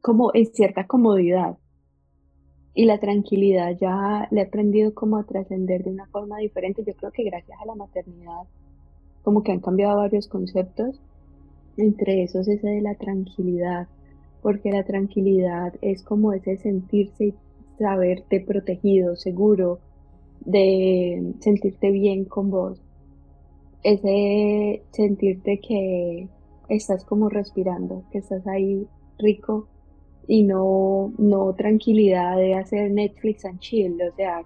[0.00, 1.58] como en cierta comodidad.
[2.72, 6.84] Y la tranquilidad ya le he aprendido como a trascender de una forma diferente.
[6.86, 8.44] Yo creo que gracias a la maternidad
[9.22, 11.00] como que han cambiado varios conceptos.
[11.76, 13.88] Entre esos ese de la tranquilidad
[14.42, 17.34] porque la tranquilidad es como ese sentirse y
[17.78, 19.80] saberte protegido, seguro,
[20.44, 22.80] de sentirte bien con vos,
[23.82, 26.28] ese sentirte que
[26.68, 28.86] estás como respirando, que estás ahí
[29.18, 29.66] rico
[30.26, 34.42] y no, no tranquilidad de hacer Netflix and chill, o sea,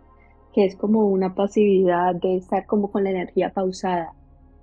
[0.54, 4.14] que es como una pasividad de estar como con la energía pausada.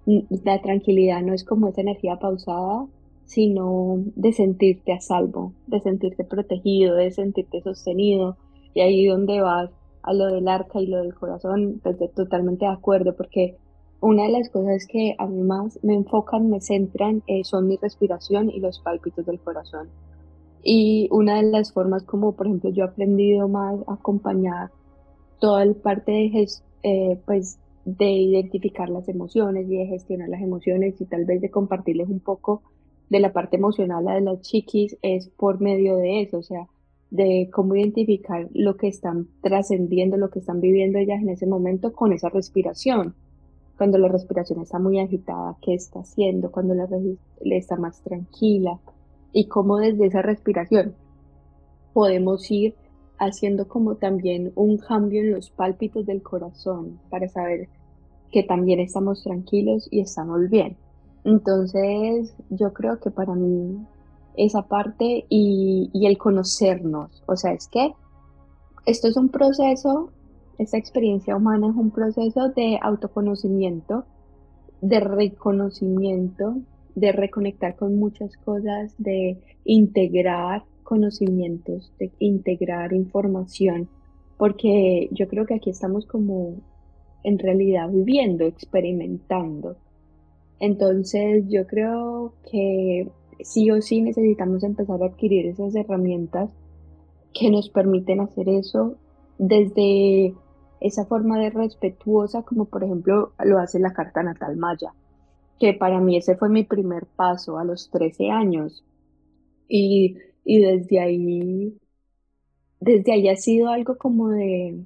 [0.05, 2.87] La tranquilidad no es como esa energía pausada,
[3.31, 8.35] sino de sentirte a salvo, de sentirte protegido, de sentirte sostenido.
[8.73, 9.71] Y ahí donde vas
[10.03, 13.55] a lo del arca y lo del corazón, pues totalmente de acuerdo, porque
[14.01, 17.77] una de las cosas que a mí más me enfocan, me centran, eh, son mi
[17.77, 19.87] respiración y los pálpitos del corazón.
[20.61, 24.71] Y una de las formas como, por ejemplo, yo he aprendido más a acompañar
[25.39, 26.47] toda la parte de,
[26.83, 31.49] eh, pues, de identificar las emociones y de gestionar las emociones y tal vez de
[31.49, 32.61] compartirles un poco
[33.11, 36.67] de la parte emocional a de las chiquis es por medio de eso, o sea,
[37.09, 41.91] de cómo identificar lo que están trascendiendo, lo que están viviendo ellas en ese momento
[41.91, 43.13] con esa respiración.
[43.77, 46.51] Cuando la respiración está muy agitada, ¿qué está haciendo?
[46.51, 46.87] Cuando la
[47.41, 48.79] le está más tranquila.
[49.33, 50.95] Y cómo desde esa respiración
[51.91, 52.75] podemos ir
[53.17, 57.67] haciendo como también un cambio en los pálpitos del corazón para saber
[58.31, 60.77] que también estamos tranquilos y estamos bien.
[61.23, 63.85] Entonces, yo creo que para mí
[64.35, 67.93] esa parte y, el conocernos, o sea, es que
[68.85, 70.09] esto es un proceso,
[70.57, 74.05] esta experiencia humana es un proceso de autoconocimiento,
[74.81, 76.55] de reconocimiento,
[76.95, 83.87] de reconectar con muchas cosas, de integrar conocimientos, de integrar información,
[84.37, 86.55] porque yo creo que aquí estamos como
[87.23, 89.77] en realidad viviendo, experimentando.
[90.61, 93.09] Entonces yo creo que
[93.43, 96.51] sí o sí necesitamos empezar a adquirir esas herramientas
[97.33, 98.95] que nos permiten hacer eso
[99.39, 100.35] desde
[100.79, 104.93] esa forma de respetuosa como por ejemplo lo hace la carta natal maya,
[105.59, 108.85] que para mí ese fue mi primer paso a los 13 años
[109.67, 111.75] y, y desde ahí,
[112.79, 114.85] desde ahí ha sido algo como de,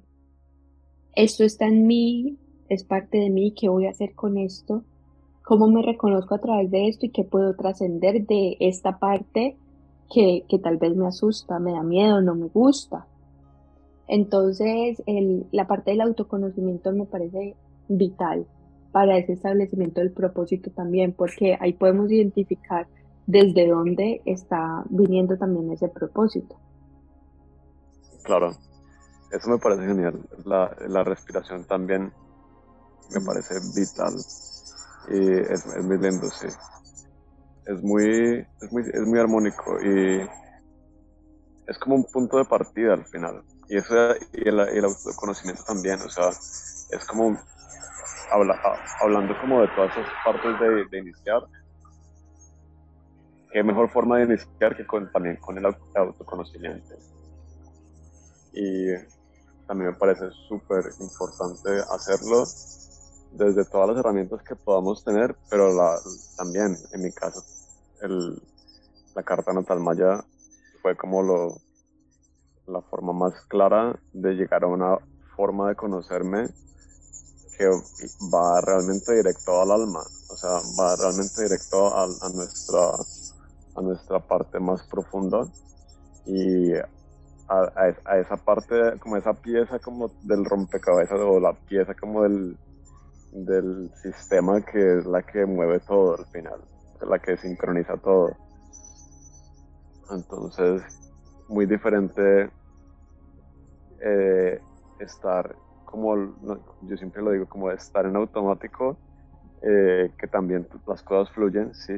[1.15, 2.38] esto está en mí,
[2.69, 4.85] es parte de mí, ¿qué voy a hacer con esto?
[5.45, 9.58] Cómo me reconozco a través de esto y qué puedo trascender de esta parte
[10.12, 13.08] que, tal vez me asusta, me da miedo, no me gusta.
[14.08, 15.01] Entonces,
[15.51, 17.55] la parte del autoconocimiento me parece
[17.88, 18.45] vital
[18.91, 22.88] para ese establecimiento del propósito también, porque ahí podemos identificar
[23.27, 26.55] desde dónde está viniendo también ese propósito.
[28.23, 28.51] Claro,
[29.31, 30.19] eso me parece genial.
[30.45, 32.12] La, la respiración también
[33.13, 34.13] me parece vital
[35.09, 36.47] y es, muy lindo, sí.
[37.65, 40.21] Es muy, es muy, es muy armónico y
[41.67, 43.43] es como un punto de partida al final.
[43.67, 43.95] Y eso
[44.33, 47.37] y el, el autoconocimiento también, o sea, es como
[48.31, 48.59] habla,
[49.01, 50.59] hablando como de todas esas partes
[50.91, 51.41] de, iniciar.
[53.51, 56.95] Qué mejor forma de iniciar que con, también con el autoconocimiento.
[58.53, 58.87] Y
[59.67, 62.43] también me parece súper importante hacerlo
[63.38, 66.00] desde todas las herramientas que podamos tener, pero la,
[66.38, 67.44] también, en mi caso,
[68.02, 68.42] el,
[69.15, 70.23] la carta natal maya
[70.81, 71.58] fue como lo,
[72.67, 74.98] la forma más clara de llegar a una
[75.36, 76.48] forma de conocerme
[77.58, 77.67] que
[78.33, 82.92] va realmente directo al alma, o sea, va realmente directo a, nuestra,
[83.75, 85.48] a nuestra parte más profunda
[86.25, 86.73] y
[87.48, 92.58] a, a, esa parte, como esa pieza como del rompecabezas o la pieza como del,
[93.36, 96.62] del sistema que es la que mueve todo al final,
[97.02, 98.36] la que sincroniza todo.
[100.10, 100.81] Entonces,
[101.50, 102.50] muy diferente
[104.02, 104.62] eh,
[105.00, 106.15] estar como,
[106.81, 108.98] yo siempre lo digo, como estar en automático,
[109.62, 111.94] eh, que también las cosas fluyen, sí,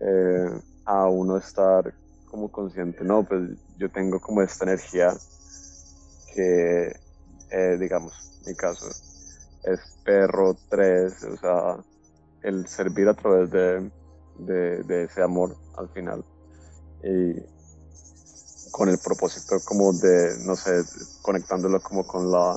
[0.00, 1.92] eh, a uno estar
[2.30, 3.42] como consciente, no, pues
[3.76, 5.12] yo tengo como esta energía
[6.34, 6.94] que,
[7.78, 8.86] digamos, mi caso,
[9.64, 11.76] es perro 3, o sea,
[12.42, 13.90] el servir a través de,
[14.38, 16.24] de, ese amor al final.
[17.02, 17.34] Y
[18.70, 20.82] con el propósito como de, no sé,
[21.22, 22.56] conectándolo como con la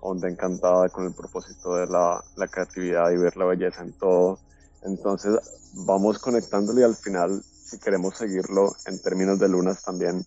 [0.00, 4.38] onda encantada, con el propósito de la, la creatividad y ver la belleza en todo.
[4.82, 5.38] Entonces
[5.74, 10.24] vamos conectándolo y al final, si queremos seguirlo en términos de lunas también,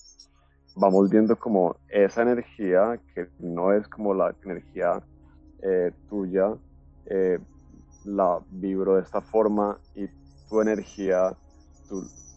[0.76, 5.02] vamos viendo como esa energía que no es como la energía
[5.68, 6.54] eh, tuya,
[7.08, 7.40] eh,
[8.04, 10.08] la vibro de esta forma y
[10.48, 11.36] tu energía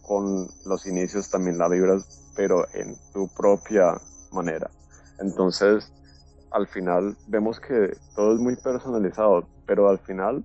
[0.00, 4.00] con los inicios también la vibras, pero en tu propia
[4.32, 4.70] manera.
[5.20, 5.92] Entonces,
[6.52, 10.42] al final vemos que todo es muy personalizado, pero al final,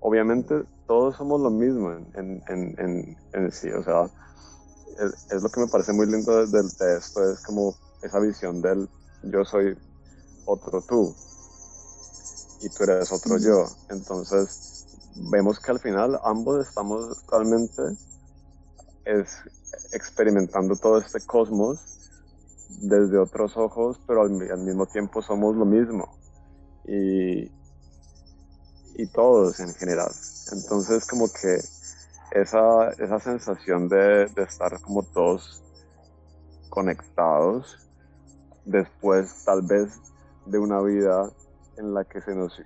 [0.00, 3.70] obviamente, todos somos lo mismo en, sí.
[3.70, 4.10] O sea,
[5.30, 8.88] es, lo que me parece muy lindo de, de esto, es como esa visión del
[9.22, 9.76] yo soy
[10.46, 11.14] otro tú
[12.60, 13.64] y tú eres otro yo.
[13.90, 14.86] Entonces,
[15.30, 17.82] vemos que al final ambos estamos realmente
[19.04, 19.28] es,
[19.92, 21.80] experimentando todo este cosmos
[22.80, 26.16] desde otros ojos, pero al, mismo tiempo somos lo mismo.
[26.86, 27.50] Y,
[28.94, 30.10] y todos en general.
[30.52, 31.60] Entonces, como que
[32.32, 35.62] esa, esa sensación de, de estar como todos
[36.68, 37.78] conectados,
[38.64, 39.90] después tal vez
[40.46, 41.30] de una vida
[41.78, 42.60] en la que se nos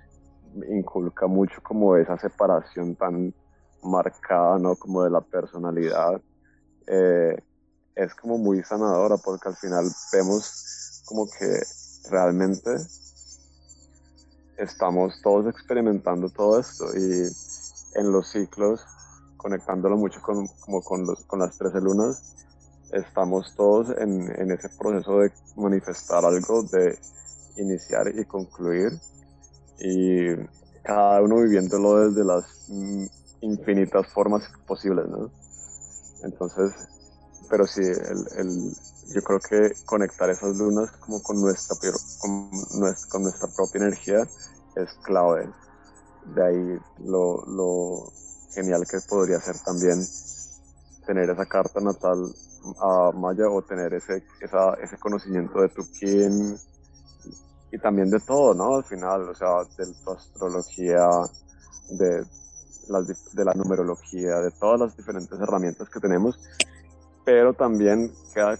[0.69, 3.33] inculca mucho como esa separación tan
[3.83, 4.75] marcada, ¿no?
[4.75, 6.21] Como de la personalidad,
[6.87, 7.37] eh,
[7.95, 11.61] es como muy sanadora porque al final vemos como que
[12.09, 12.71] realmente
[14.57, 17.29] estamos todos experimentando todo esto y
[17.95, 18.85] en los ciclos,
[19.37, 22.35] conectándolo mucho con, como con, los, con las 13 lunas,
[22.91, 26.97] estamos todos en, en ese proceso de manifestar algo, de
[27.57, 28.91] iniciar y concluir
[29.79, 30.35] y
[30.83, 33.05] cada uno viviéndolo desde las mm,
[33.41, 35.31] infinitas formas posibles, ¿no?
[36.23, 36.71] Entonces,
[37.49, 38.73] pero sí, el, el,
[39.13, 41.75] yo creo que conectar esas lunas como con nuestra,
[42.19, 42.49] con
[42.79, 44.27] nuestra, con nuestra propia energía
[44.75, 45.49] es clave.
[46.35, 48.11] De ahí lo, lo
[48.53, 49.99] genial que podría ser también
[51.05, 52.33] tener esa carta natal
[52.79, 56.57] a Maya o tener ese, esa, ese conocimiento de tu quién
[57.73, 58.75] y también de todo, ¿no?
[58.75, 61.09] Al final, o sea, de tu astrología,
[61.89, 62.23] de
[62.87, 66.39] la, de la numerología, de todas las diferentes herramientas que tenemos,
[67.25, 68.59] pero también queda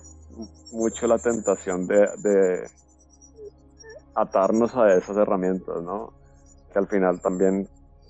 [0.72, 2.68] mucho la tentación de
[4.16, 6.12] atarnos a esas herramientas, ¿no?
[6.72, 7.70] Que al final también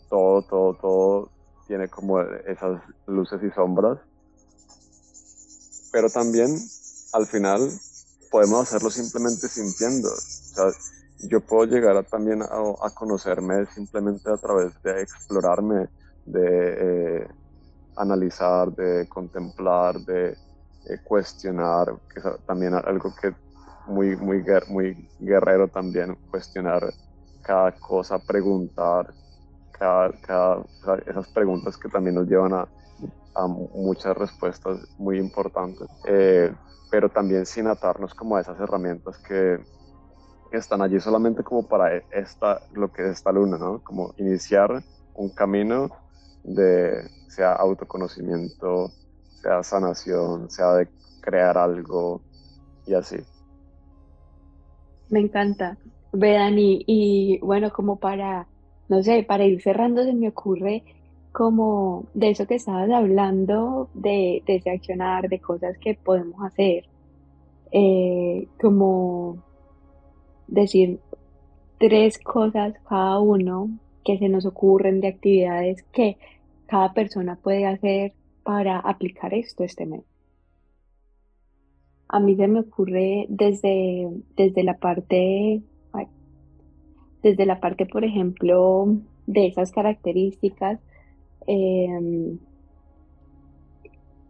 [0.09, 1.29] todo, todo, todo
[1.67, 3.99] tiene como esas luces y sombras,
[5.91, 6.55] pero también
[7.11, 7.69] al final
[8.31, 10.09] podemos hacerlo simplemente sintiendo.
[10.53, 10.71] Sea,
[11.29, 15.89] yo puedo llegar también a, conocerme simplemente a través de explorarme,
[16.25, 17.27] de eh,
[17.95, 23.33] analizar, de contemplar, de eh, cuestionar, que también algo que
[23.87, 26.93] muy, muy, muy guerrero también, cuestionar
[27.41, 29.13] cada cosa, preguntar,
[29.71, 30.63] cada, cada,
[31.05, 32.67] esas preguntas que también nos llevan a,
[33.35, 36.53] a muchas respuestas muy importantes, eh,
[36.91, 39.59] pero también sin atarnos como a esas herramientas que
[40.57, 43.83] están allí solamente como para esta, lo que es esta luna, ¿no?
[43.83, 44.83] Como iniciar
[45.15, 45.89] un camino
[46.43, 48.91] de, sea autoconocimiento,
[49.41, 50.87] sea sanación, sea de
[51.21, 52.21] crear algo
[52.85, 53.17] y así.
[55.09, 55.77] Me encanta.
[56.11, 58.47] Vean, y, y bueno, como para,
[58.89, 60.83] no sé, para ir cerrando, se me ocurre
[61.31, 66.85] como de eso que estabas hablando, de, de accionar, de cosas que podemos hacer,
[67.71, 69.43] eh, como
[70.47, 70.99] decir
[71.79, 73.69] tres cosas cada uno
[74.03, 76.17] que se nos ocurren de actividades que
[76.65, 78.13] cada persona puede hacer
[78.43, 80.03] para aplicar esto este mes.
[82.07, 85.61] A mí se me ocurre desde, desde la parte,
[87.23, 90.79] desde la parte, por ejemplo, de esas características
[91.47, 92.37] em,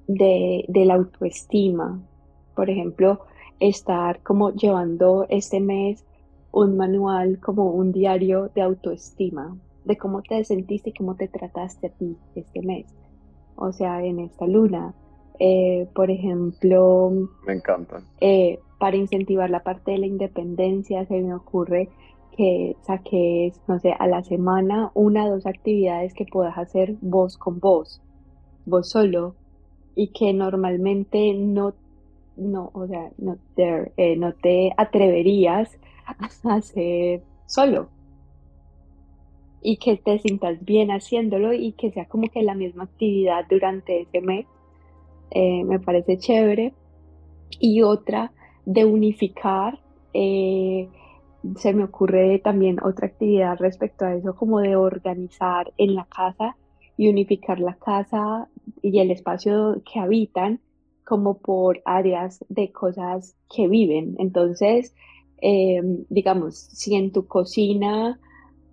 [0.07, 2.01] de, de la autoestima.
[2.55, 3.19] Por ejemplo,
[3.69, 6.05] estar como llevando este mes
[6.51, 11.87] un manual como un diario de autoestima, de cómo te sentiste y cómo te trataste
[11.87, 12.85] a ti este mes,
[13.55, 14.93] o sea, en esta luna.
[15.39, 17.11] Eh, por ejemplo,
[17.47, 18.03] me encanta.
[18.21, 21.89] Eh, para incentivar la parte de la independencia, se me ocurre
[22.37, 27.37] que saques, no sé, a la semana una o dos actividades que puedas hacer vos
[27.37, 28.01] con vos,
[28.65, 29.35] vos solo,
[29.95, 31.73] y que normalmente no,
[32.35, 37.89] no, o sea, no te, eh, no te atreverías a hacer solo.
[39.61, 44.01] Y que te sientas bien haciéndolo y que sea como que la misma actividad durante
[44.01, 44.45] ese mes.
[45.31, 46.73] Eh, me parece chévere.
[47.59, 48.31] Y otra
[48.65, 49.79] de unificar.
[50.13, 50.89] Eh,
[51.57, 56.55] se me ocurre también otra actividad respecto a eso, como de organizar en la casa
[56.97, 58.47] y unificar la casa
[58.81, 60.59] y el espacio que habitan
[61.05, 64.15] como por áreas de cosas que viven.
[64.19, 64.93] Entonces,
[65.41, 68.19] em, digamos, si en tu cocina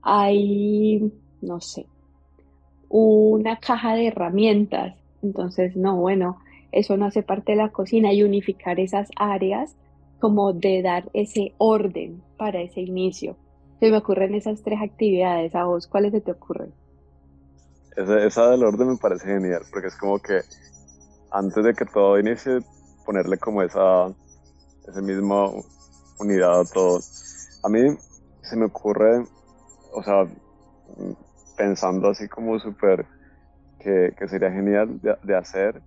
[0.02, 1.86] hay, no sé,
[2.88, 6.38] una caja de herramientas, entonces, no, bueno,
[6.72, 9.76] eso no hace parte de la cocina y unificar esas áreas
[10.20, 13.36] como de dar ese orden para ese inicio.
[13.80, 15.54] Se me ocurren esas tres actividades.
[15.54, 16.72] ¿A vos cuáles se te ocurren?
[17.96, 20.40] Esa, del orden me parece genial, porque es como que
[21.30, 22.60] antes de que todo inicie,
[23.04, 24.12] ponerle como esa,
[24.86, 25.50] esa misma
[26.18, 27.00] unidad a todo.
[27.62, 27.96] A mí
[28.42, 29.24] se me ocurre,
[29.92, 30.26] o sea,
[31.56, 33.06] pensando así como súper,
[33.78, 35.82] que, que, sería genial de, hacer,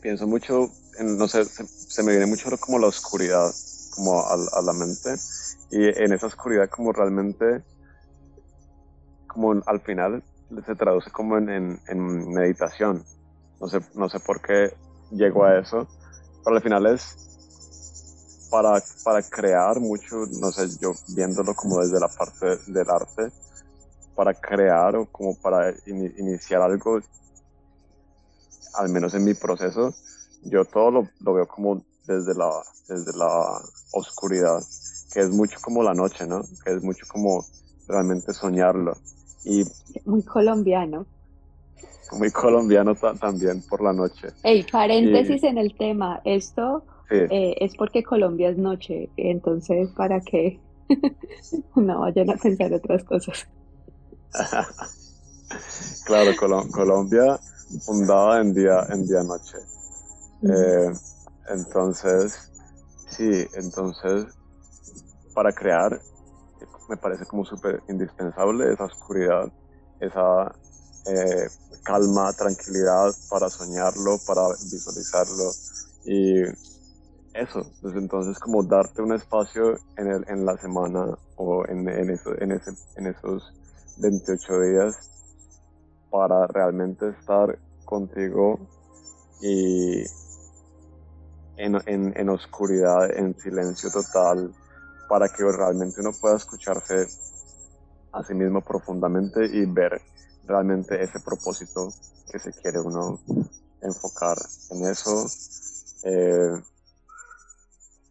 [0.00, 0.68] pienso mucho,
[0.98, 3.50] en, no sé, se, se, me viene mucho como la oscuridad
[3.98, 5.14] como a, la mente
[5.70, 7.62] y en esa oscuridad como realmente
[9.26, 10.22] como al final
[10.64, 13.04] se traduce como en, en, meditación.
[13.60, 14.72] No sé, no sé por qué
[15.10, 15.86] llego a eso,
[16.44, 22.08] pero al final es para, para crear mucho, no sé, yo viéndolo como desde la
[22.08, 23.32] parte del arte,
[24.14, 27.00] para crear o como para iniciar algo,
[28.74, 29.94] al menos en mi proceso,
[30.42, 32.50] yo todo lo, lo veo como desde la,
[32.88, 33.60] desde la
[33.92, 34.60] oscuridad,
[35.12, 36.42] que es mucho como la noche, ¿no?
[36.64, 37.44] Que es mucho como
[37.86, 38.96] realmente soñarlo.
[39.44, 39.64] Y
[40.04, 41.06] muy colombiano.
[42.12, 44.28] Muy colombiano también por la noche.
[44.42, 50.60] Hey, paréntesis en el tema, esto eh, es porque Colombia es noche, entonces para que
[51.76, 53.46] no vayan a pensar otras cosas.
[56.06, 56.32] claro,
[56.70, 57.38] Colombia
[57.84, 59.58] fundada en día en día noche.
[60.42, 60.92] Eh,
[61.50, 62.50] entonces,
[63.08, 64.26] sí, entonces,
[65.34, 66.00] para crear,
[66.88, 69.52] me parece como súper indispensable esa oscuridad,
[70.00, 70.54] esa
[71.06, 71.48] eh,
[71.82, 75.52] calma, tranquilidad para soñarlo, para visualizarlo.
[76.04, 76.42] Y
[77.34, 82.10] eso, pues entonces como darte un espacio en, el, en la semana o en, en,
[82.10, 83.52] en, ese, en esos
[83.98, 84.96] 28 días
[86.10, 88.58] para realmente estar contigo
[89.40, 90.04] y
[91.56, 94.54] en, en, oscuridad, en silencio total,
[95.08, 97.06] para que realmente uno pueda escucharse
[98.12, 100.00] a sí mismo profundamente y ver
[100.48, 101.92] realmente ese propósito
[102.30, 103.20] que se quiere uno
[103.82, 104.36] enfocar
[104.70, 105.26] en eso.
[106.02, 106.62] Eh,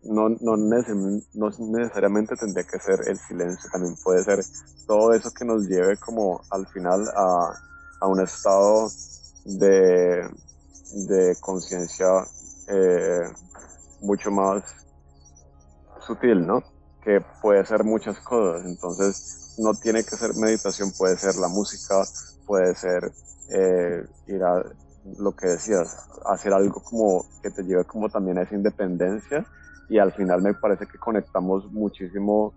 [0.04, 4.40] no, no, necesariamente tendría que ser el silencio, también puede ser
[4.86, 7.54] todo eso que nos lleve como al final a,
[8.00, 8.90] a un estado
[9.44, 10.30] de,
[11.08, 12.08] de conciencia
[12.70, 13.24] eh,
[14.02, 14.64] mucho más
[16.06, 16.64] sutil, ¿no?
[17.04, 18.66] Que puede ser muchas cosas.
[18.66, 22.04] Entonces, no tiene que ser meditación, puede ser la música,
[22.46, 23.12] puede ser
[23.50, 24.64] eh, ir a
[25.18, 25.96] lo que decías,
[26.26, 29.46] hacer algo como que te lleve como también a esa independencia.
[29.90, 32.54] Y al final me parece que conectamos muchísimo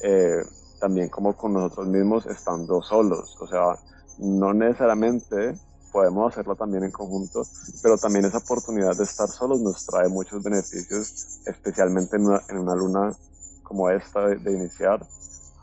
[0.00, 0.42] eh,
[0.80, 3.76] también como con nosotros mismos estando solos, o sea,
[4.18, 5.58] no necesariamente
[5.92, 7.42] podemos hacerlo también en conjunto,
[7.82, 12.26] pero también esa oportunidad de estar solos nos trae muchos beneficios, especialmente en
[12.58, 13.16] una, luna
[13.62, 15.04] como esta de, iniciar,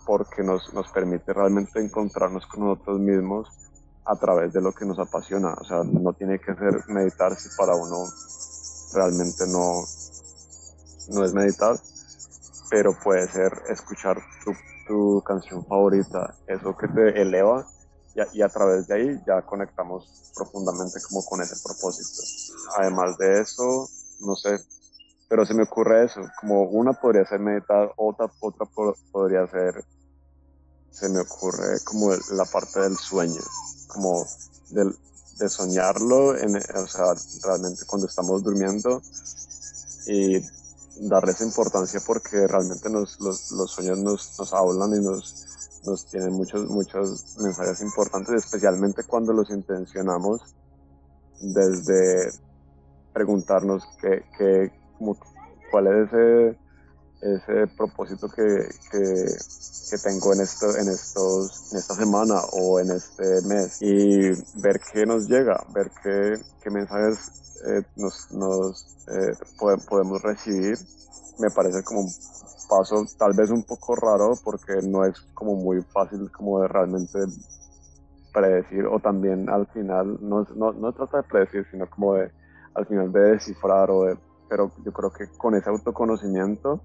[0.05, 3.49] porque nos, nos permite realmente encontrarnos con nosotros mismos
[4.05, 5.53] a través de lo que nos apasiona.
[5.59, 8.05] O sea, no tiene que ser meditar si para uno
[8.93, 9.83] realmente no,
[11.09, 11.75] no es meditar,
[12.69, 14.51] pero puede ser escuchar tu,
[14.87, 17.65] tu canción favorita, eso que te eleva
[18.33, 22.23] y a, través de ahí ya conectamos profundamente como con ese propósito.
[22.77, 23.89] Además de eso,
[24.21, 24.57] no sé,
[25.27, 28.65] pero se me ocurre eso, como una podría ser meditar, otra, otra
[29.11, 29.83] podría ser,
[30.91, 33.41] se me ocurre como la parte del sueño,
[33.87, 34.25] como
[34.69, 37.13] de soñarlo, en, o sea,
[37.43, 39.01] realmente cuando estamos durmiendo
[40.07, 40.41] y
[40.97, 46.33] darles importancia porque realmente nos, los, los, sueños nos, nos hablan y nos, nos tienen
[46.33, 50.41] muchos, muchos mensajes importantes, especialmente cuando los intencionamos
[51.41, 52.31] desde
[53.13, 54.71] preguntarnos qué, qué,
[55.71, 56.57] cuál es
[57.21, 58.43] ese, propósito que,
[60.03, 63.81] tengo en, esto, en, estos, en esta semana o en este mes.
[63.81, 64.29] Y
[64.61, 69.33] ver qué nos llega, ver qué, mensajes eh, nos, nos eh,
[69.89, 70.77] podemos recibir,
[71.39, 72.09] me parece como un
[72.67, 77.19] paso tal vez un poco raro porque no es como muy fácil como de realmente
[78.33, 82.31] predecir o también al final, no, no, no trata de predecir, sino como de
[82.73, 84.17] al final de descifrar o de,
[84.49, 86.81] pero yo creo que con ese autoconocimiento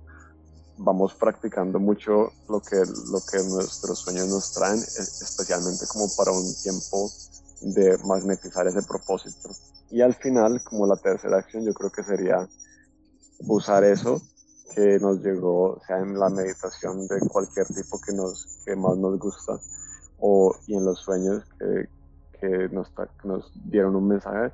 [0.79, 6.33] vamos practicando mucho lo que, lo que nuestros sueños nos traen, e, especialmente como para
[6.33, 7.11] un tiempo
[7.61, 9.51] de magnetizar ese propósito.
[9.91, 12.49] Y al final, como la tercera acción, yo creo que sería
[13.41, 14.23] usar eso
[14.75, 19.19] que nos llegó, sea en la meditación de cualquier tipo que, nos, que más nos
[19.19, 19.59] gusta,
[20.19, 21.89] o y en los sueños que,
[22.41, 22.91] que nos,
[23.25, 24.53] nos dieron un mensaje,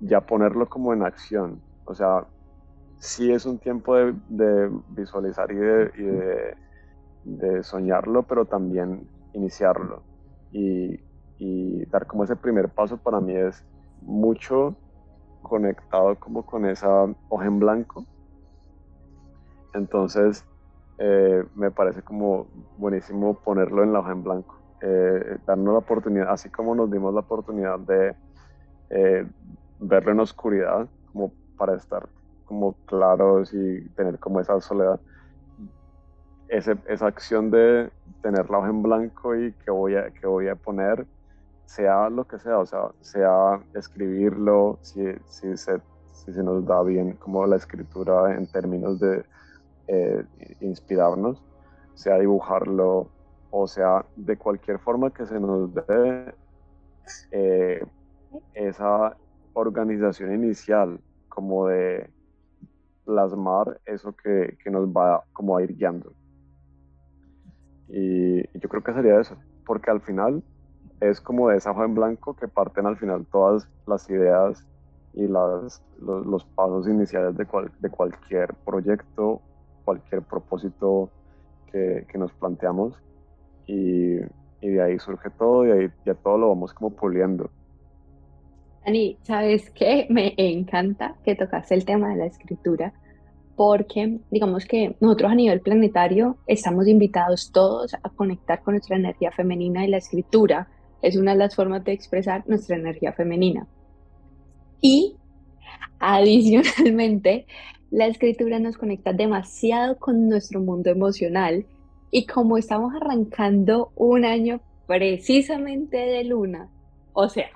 [0.00, 1.60] ya ponerlo como en acción.
[1.84, 2.26] O sea,
[2.98, 5.56] sí es un tiempo de, visualizar y,
[7.24, 10.02] de, soñarlo, pero también iniciarlo.
[10.52, 11.00] Y,
[11.38, 13.64] y dar como ese primer paso para mí es
[14.02, 14.76] mucho
[15.42, 18.04] conectado como con esa hoja en blanco.
[19.74, 20.44] Entonces,
[20.98, 22.46] eh, me parece como
[22.78, 27.12] buenísimo ponerlo en la hoja en blanco, eh, darnos la oportunidad, así como nos dimos
[27.12, 28.16] la oportunidad de
[28.90, 29.26] eh,
[29.78, 32.08] verlo en oscuridad, como para estar
[32.46, 35.00] como claros y tener como esa soledad.
[36.48, 37.90] Ese, esa acción de
[38.22, 41.06] tener la hoja en blanco y que voy a, que voy a poner
[41.66, 45.80] sea lo que sea, o sea, sea escribirlo, si, si, se,
[46.12, 49.24] si se nos da bien como la escritura en términos de
[49.88, 50.24] eh,
[50.60, 51.42] inspirarnos,
[51.94, 53.08] sea dibujarlo,
[53.50, 56.34] o sea, de cualquier forma que se nos dé
[57.30, 57.84] eh,
[58.54, 59.16] esa
[59.54, 62.08] organización inicial, como de
[63.06, 66.12] plasmar eso que, que, nos va como a ir guiando.
[67.88, 70.42] Y yo creo que sería eso, porque al final
[71.00, 74.66] es como de esa hoja en blanco que parten al final todas las ideas
[75.14, 77.46] y las, los, pasos iniciales de,
[77.80, 79.40] de cualquier proyecto,
[79.84, 81.10] cualquier propósito
[81.72, 82.94] que, que nos planteamos
[83.66, 84.16] y,
[84.60, 87.50] y, de ahí surge todo y ahí ya todo lo vamos como puliendo.
[88.86, 90.06] Dani, ¿sabes qué?
[90.10, 92.92] Me encanta que tocaste el tema de la escritura
[93.56, 99.32] porque digamos que nosotros a nivel planetario estamos invitados todos a conectar con nuestra energía
[99.32, 100.68] femenina y la escritura
[101.02, 103.66] es una de las formas de expresar nuestra energía femenina.
[104.80, 105.16] Y
[105.98, 107.46] adicionalmente,
[107.90, 111.66] la escritura nos conecta demasiado con nuestro mundo emocional
[112.10, 116.68] y como estamos arrancando un año precisamente de luna,
[117.14, 117.48] o sea,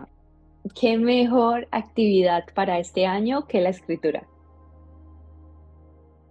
[0.78, 4.26] qué mejor actividad para este año que la escritura.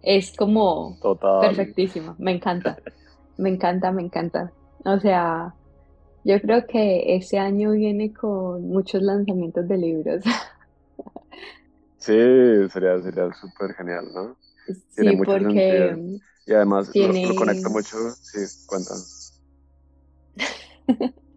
[0.02, 0.98] Es como
[1.42, 2.78] perfectísimo, me encanta,
[3.38, 4.52] me encanta, me encanta.
[4.86, 5.54] O sea,
[6.24, 10.24] yo creo que este año viene con muchos lanzamientos de libros.
[12.00, 12.14] Sí,
[12.72, 14.38] sería, sería súper genial, ¿no?
[14.88, 16.22] Sí, porque...
[16.48, 18.96] Y además lo, conecta mucho, sí, cuenta.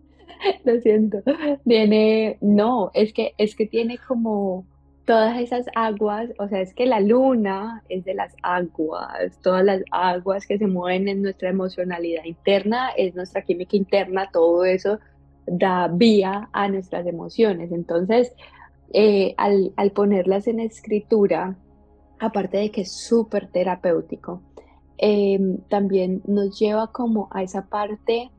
[0.65, 1.23] lo siento.
[1.65, 4.65] Tiene, no, es que, es que tiene como
[5.05, 9.83] todas esas aguas, o sea, es que la luna es de las aguas, todas las
[9.91, 14.99] aguas que se mueven en nuestra emocionalidad interna, es nuestra química interna, todo eso
[15.47, 17.73] da vía a nuestras emociones.
[17.73, 18.33] Entonces,
[18.93, 21.57] eh, al, ponerlas en escritura,
[22.21, 24.43] aparte de que es súper terapéutico,
[24.99, 28.31] em, también nos lleva como a esa parte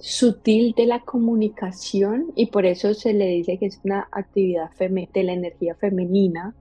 [0.00, 5.22] sutil de la comunicación y por eso se le dice que es una actividad de
[5.22, 6.54] la energía femenina,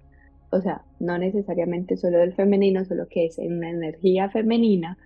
[0.49, 4.97] o sea, no necesariamente solo del femenino, solo que es una energía femenina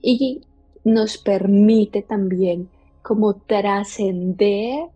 [0.00, 0.42] y
[0.84, 2.68] nos permite también
[3.02, 4.86] como trascender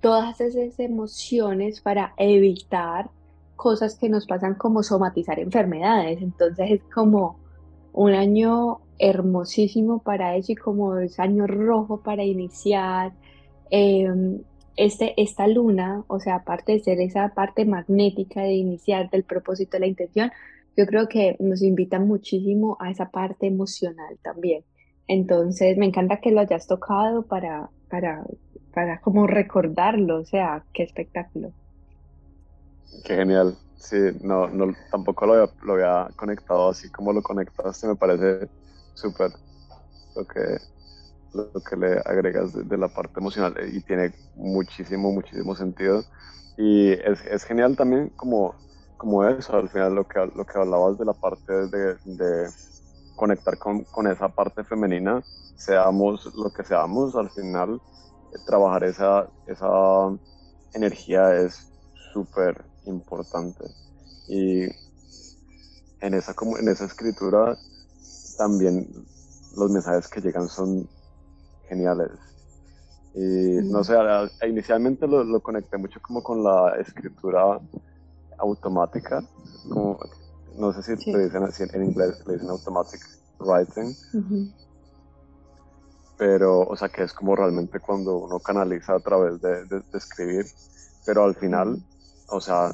[0.00, 3.10] todas esas emociones para evitar
[3.56, 6.20] cosas que nos pasan como somatizar enfermedades.
[6.20, 7.38] Entonces es como
[7.96, 13.12] un año hermosísimo para eso y como es año rojo para iniciar.
[13.70, 14.42] Em,
[14.76, 19.72] este, esta luna, o sea, aparte de ser esa parte magnética de iniciar del propósito
[19.72, 20.30] de la intención,
[20.76, 24.62] yo creo que nos invita muchísimo a esa parte emocional también.
[25.08, 28.26] Entonces, me encanta que lo hayas tocado para, para,
[28.74, 31.52] para como recordarlo, o sea, qué espectáculo.
[33.06, 33.56] Qué genial.
[33.78, 38.48] Sí, no, no tampoco lo había, lo conectado así como lo conectaste, me parece
[38.94, 39.32] súper
[40.14, 40.58] lo que,
[41.34, 46.04] lo que le agregas de, la parte emocional y tiene muchísimo, muchísimo sentido.
[46.56, 48.54] Y es, es, genial también como,
[48.96, 52.50] como eso, al final lo que, lo que hablabas de la parte de, de
[53.14, 55.22] conectar con, con, esa parte femenina,
[55.56, 57.74] seamos lo que seamos, al final
[58.32, 59.66] eh, trabajar esa, esa
[60.72, 61.70] energía es
[62.12, 63.64] súper importante.
[64.28, 64.64] Y
[66.00, 67.56] en esa, en esa escritura
[68.36, 68.88] también
[69.56, 70.88] los mensajes que llegan son
[71.68, 72.10] geniales.
[73.14, 73.94] Y no sé,
[74.46, 77.58] inicialmente lo, lo, conecté mucho como con la escritura
[78.38, 79.24] automática,
[79.68, 79.98] como,
[80.58, 83.00] no sé si te dicen así en inglés, le dicen automatic
[83.40, 83.94] writing,
[86.18, 89.98] pero, o sea, que es como realmente cuando uno canaliza a través de, de, de
[89.98, 90.44] escribir,
[91.06, 91.82] pero al final,
[92.28, 92.72] o sea,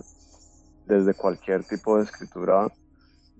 [0.86, 2.68] desde cualquier tipo de escritura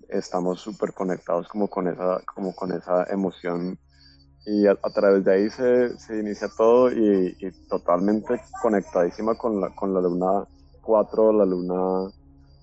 [0.09, 3.77] estamos súper conectados como con esa, como con esa emoción
[4.45, 7.35] y a, través de ahí se, se inicia todo y,
[7.69, 10.45] totalmente conectadísima con la, con la luna
[10.81, 12.11] 4, la luna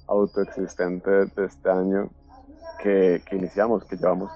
[0.06, 2.10] autoexistente de este año
[2.82, 4.30] que, que iniciamos, que llevamos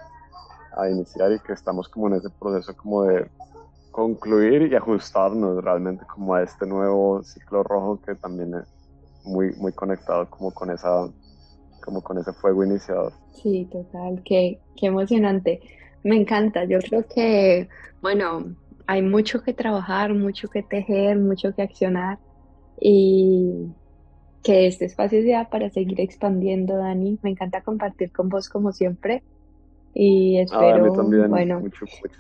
[0.76, 3.30] a iniciar y que estamos como en ese proceso como de
[3.90, 8.73] concluir y ajustarnos realmente como a este nuevo ciclo rojo que también es
[9.24, 11.08] muy, muy conectado como con esa
[11.82, 13.12] como con ese fuego iniciador.
[13.32, 15.60] Sí, total, qué, qué emocionante.
[16.02, 17.68] Me encanta, yo creo que,
[18.00, 18.56] bueno,
[18.86, 22.18] hay mucho que trabajar, mucho que tejer, mucho que accionar
[22.80, 23.68] y
[24.42, 27.18] que este espacio sea para seguir expandiendo, Dani.
[27.22, 29.22] Me encanta compartir con vos como siempre
[29.96, 30.92] y espero,
[31.28, 31.62] bueno,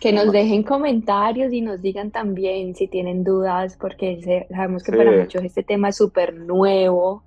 [0.00, 5.10] que nos dejen comentarios y nos digan también si tienen dudas, porque sabemos que para
[5.10, 7.24] muchos este tema es súper nuevo.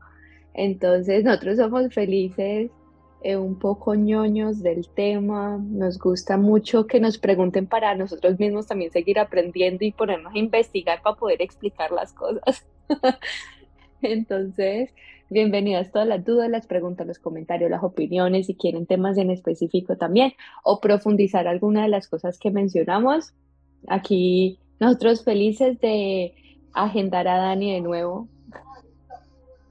[0.53, 2.71] Entonces, nosotros somos felices,
[3.23, 5.57] eh, un poco ñoños del tema.
[5.61, 10.37] Nos gusta mucho que nos pregunten para nosotros mismos también seguir aprendiendo y ponernos a
[10.37, 12.65] investigar para poder explicar las cosas.
[14.01, 14.91] Entonces,
[15.29, 19.97] Bienvenidas todas las dudas, las preguntas, los comentarios, las opiniones, si quieren temas en específico
[19.97, 20.31] también
[20.63, 23.33] o profundizar alguna de las cosas que mencionamos.
[23.89, 26.33] Aquí nosotros felices de
[26.73, 28.29] agendar a Dani de nuevo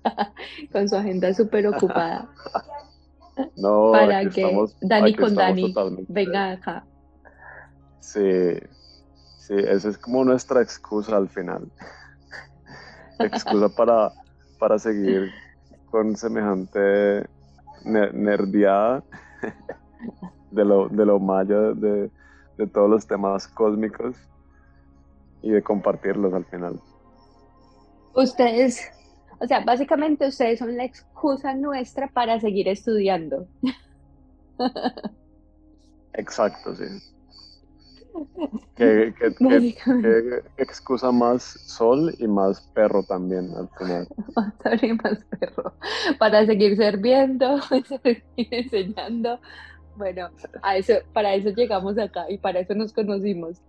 [0.72, 2.28] con su agenda súper ocupada.
[3.54, 4.50] No, para que
[4.80, 5.74] Dani con Dani
[6.08, 6.86] venga acá.
[8.00, 8.54] Sí,
[9.36, 11.70] sí, esa es como nuestra excusa al final.
[13.18, 14.10] excusa para,
[14.58, 15.30] para seguir
[15.96, 17.26] con semejante
[17.86, 19.02] nerdiada
[20.50, 22.10] de lo, de lo maya, de,
[22.58, 24.14] de todos los temas cósmicos
[25.40, 26.78] y de compartirlos al final.
[28.14, 28.92] Ustedes,
[29.40, 33.48] o sea, básicamente ustedes son la excusa nuestra para seguir estudiando.
[36.12, 36.84] Exacto, sí.
[38.76, 39.12] ¿Qué,
[40.58, 44.08] excusa más sol y más perro también al final?
[44.34, 45.72] Más sol y más perro.
[46.18, 47.60] Para seguir sirviendo,
[48.02, 49.38] seguir enseñando.
[49.96, 50.28] Bueno,
[50.62, 53.62] a eso, para eso llegamos acá y para eso nos conocimos.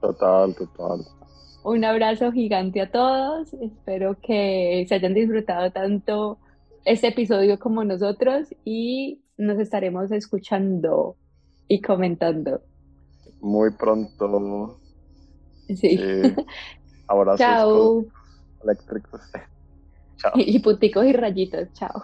[0.00, 1.00] Total, total.
[1.64, 3.54] Un abrazo gigante a todos.
[3.54, 6.38] Espero que se hayan disfrutado tanto
[6.84, 11.16] este episodio como nosotros y nos estaremos escuchando
[11.68, 12.62] y comentando
[13.42, 14.80] muy pronto.
[15.68, 15.98] Sí.
[17.08, 18.06] abrazos Chao.
[18.62, 19.20] eléctricos.
[20.16, 20.32] Chao.
[20.36, 21.72] Y puticos y rayitos.
[21.74, 22.02] Chao.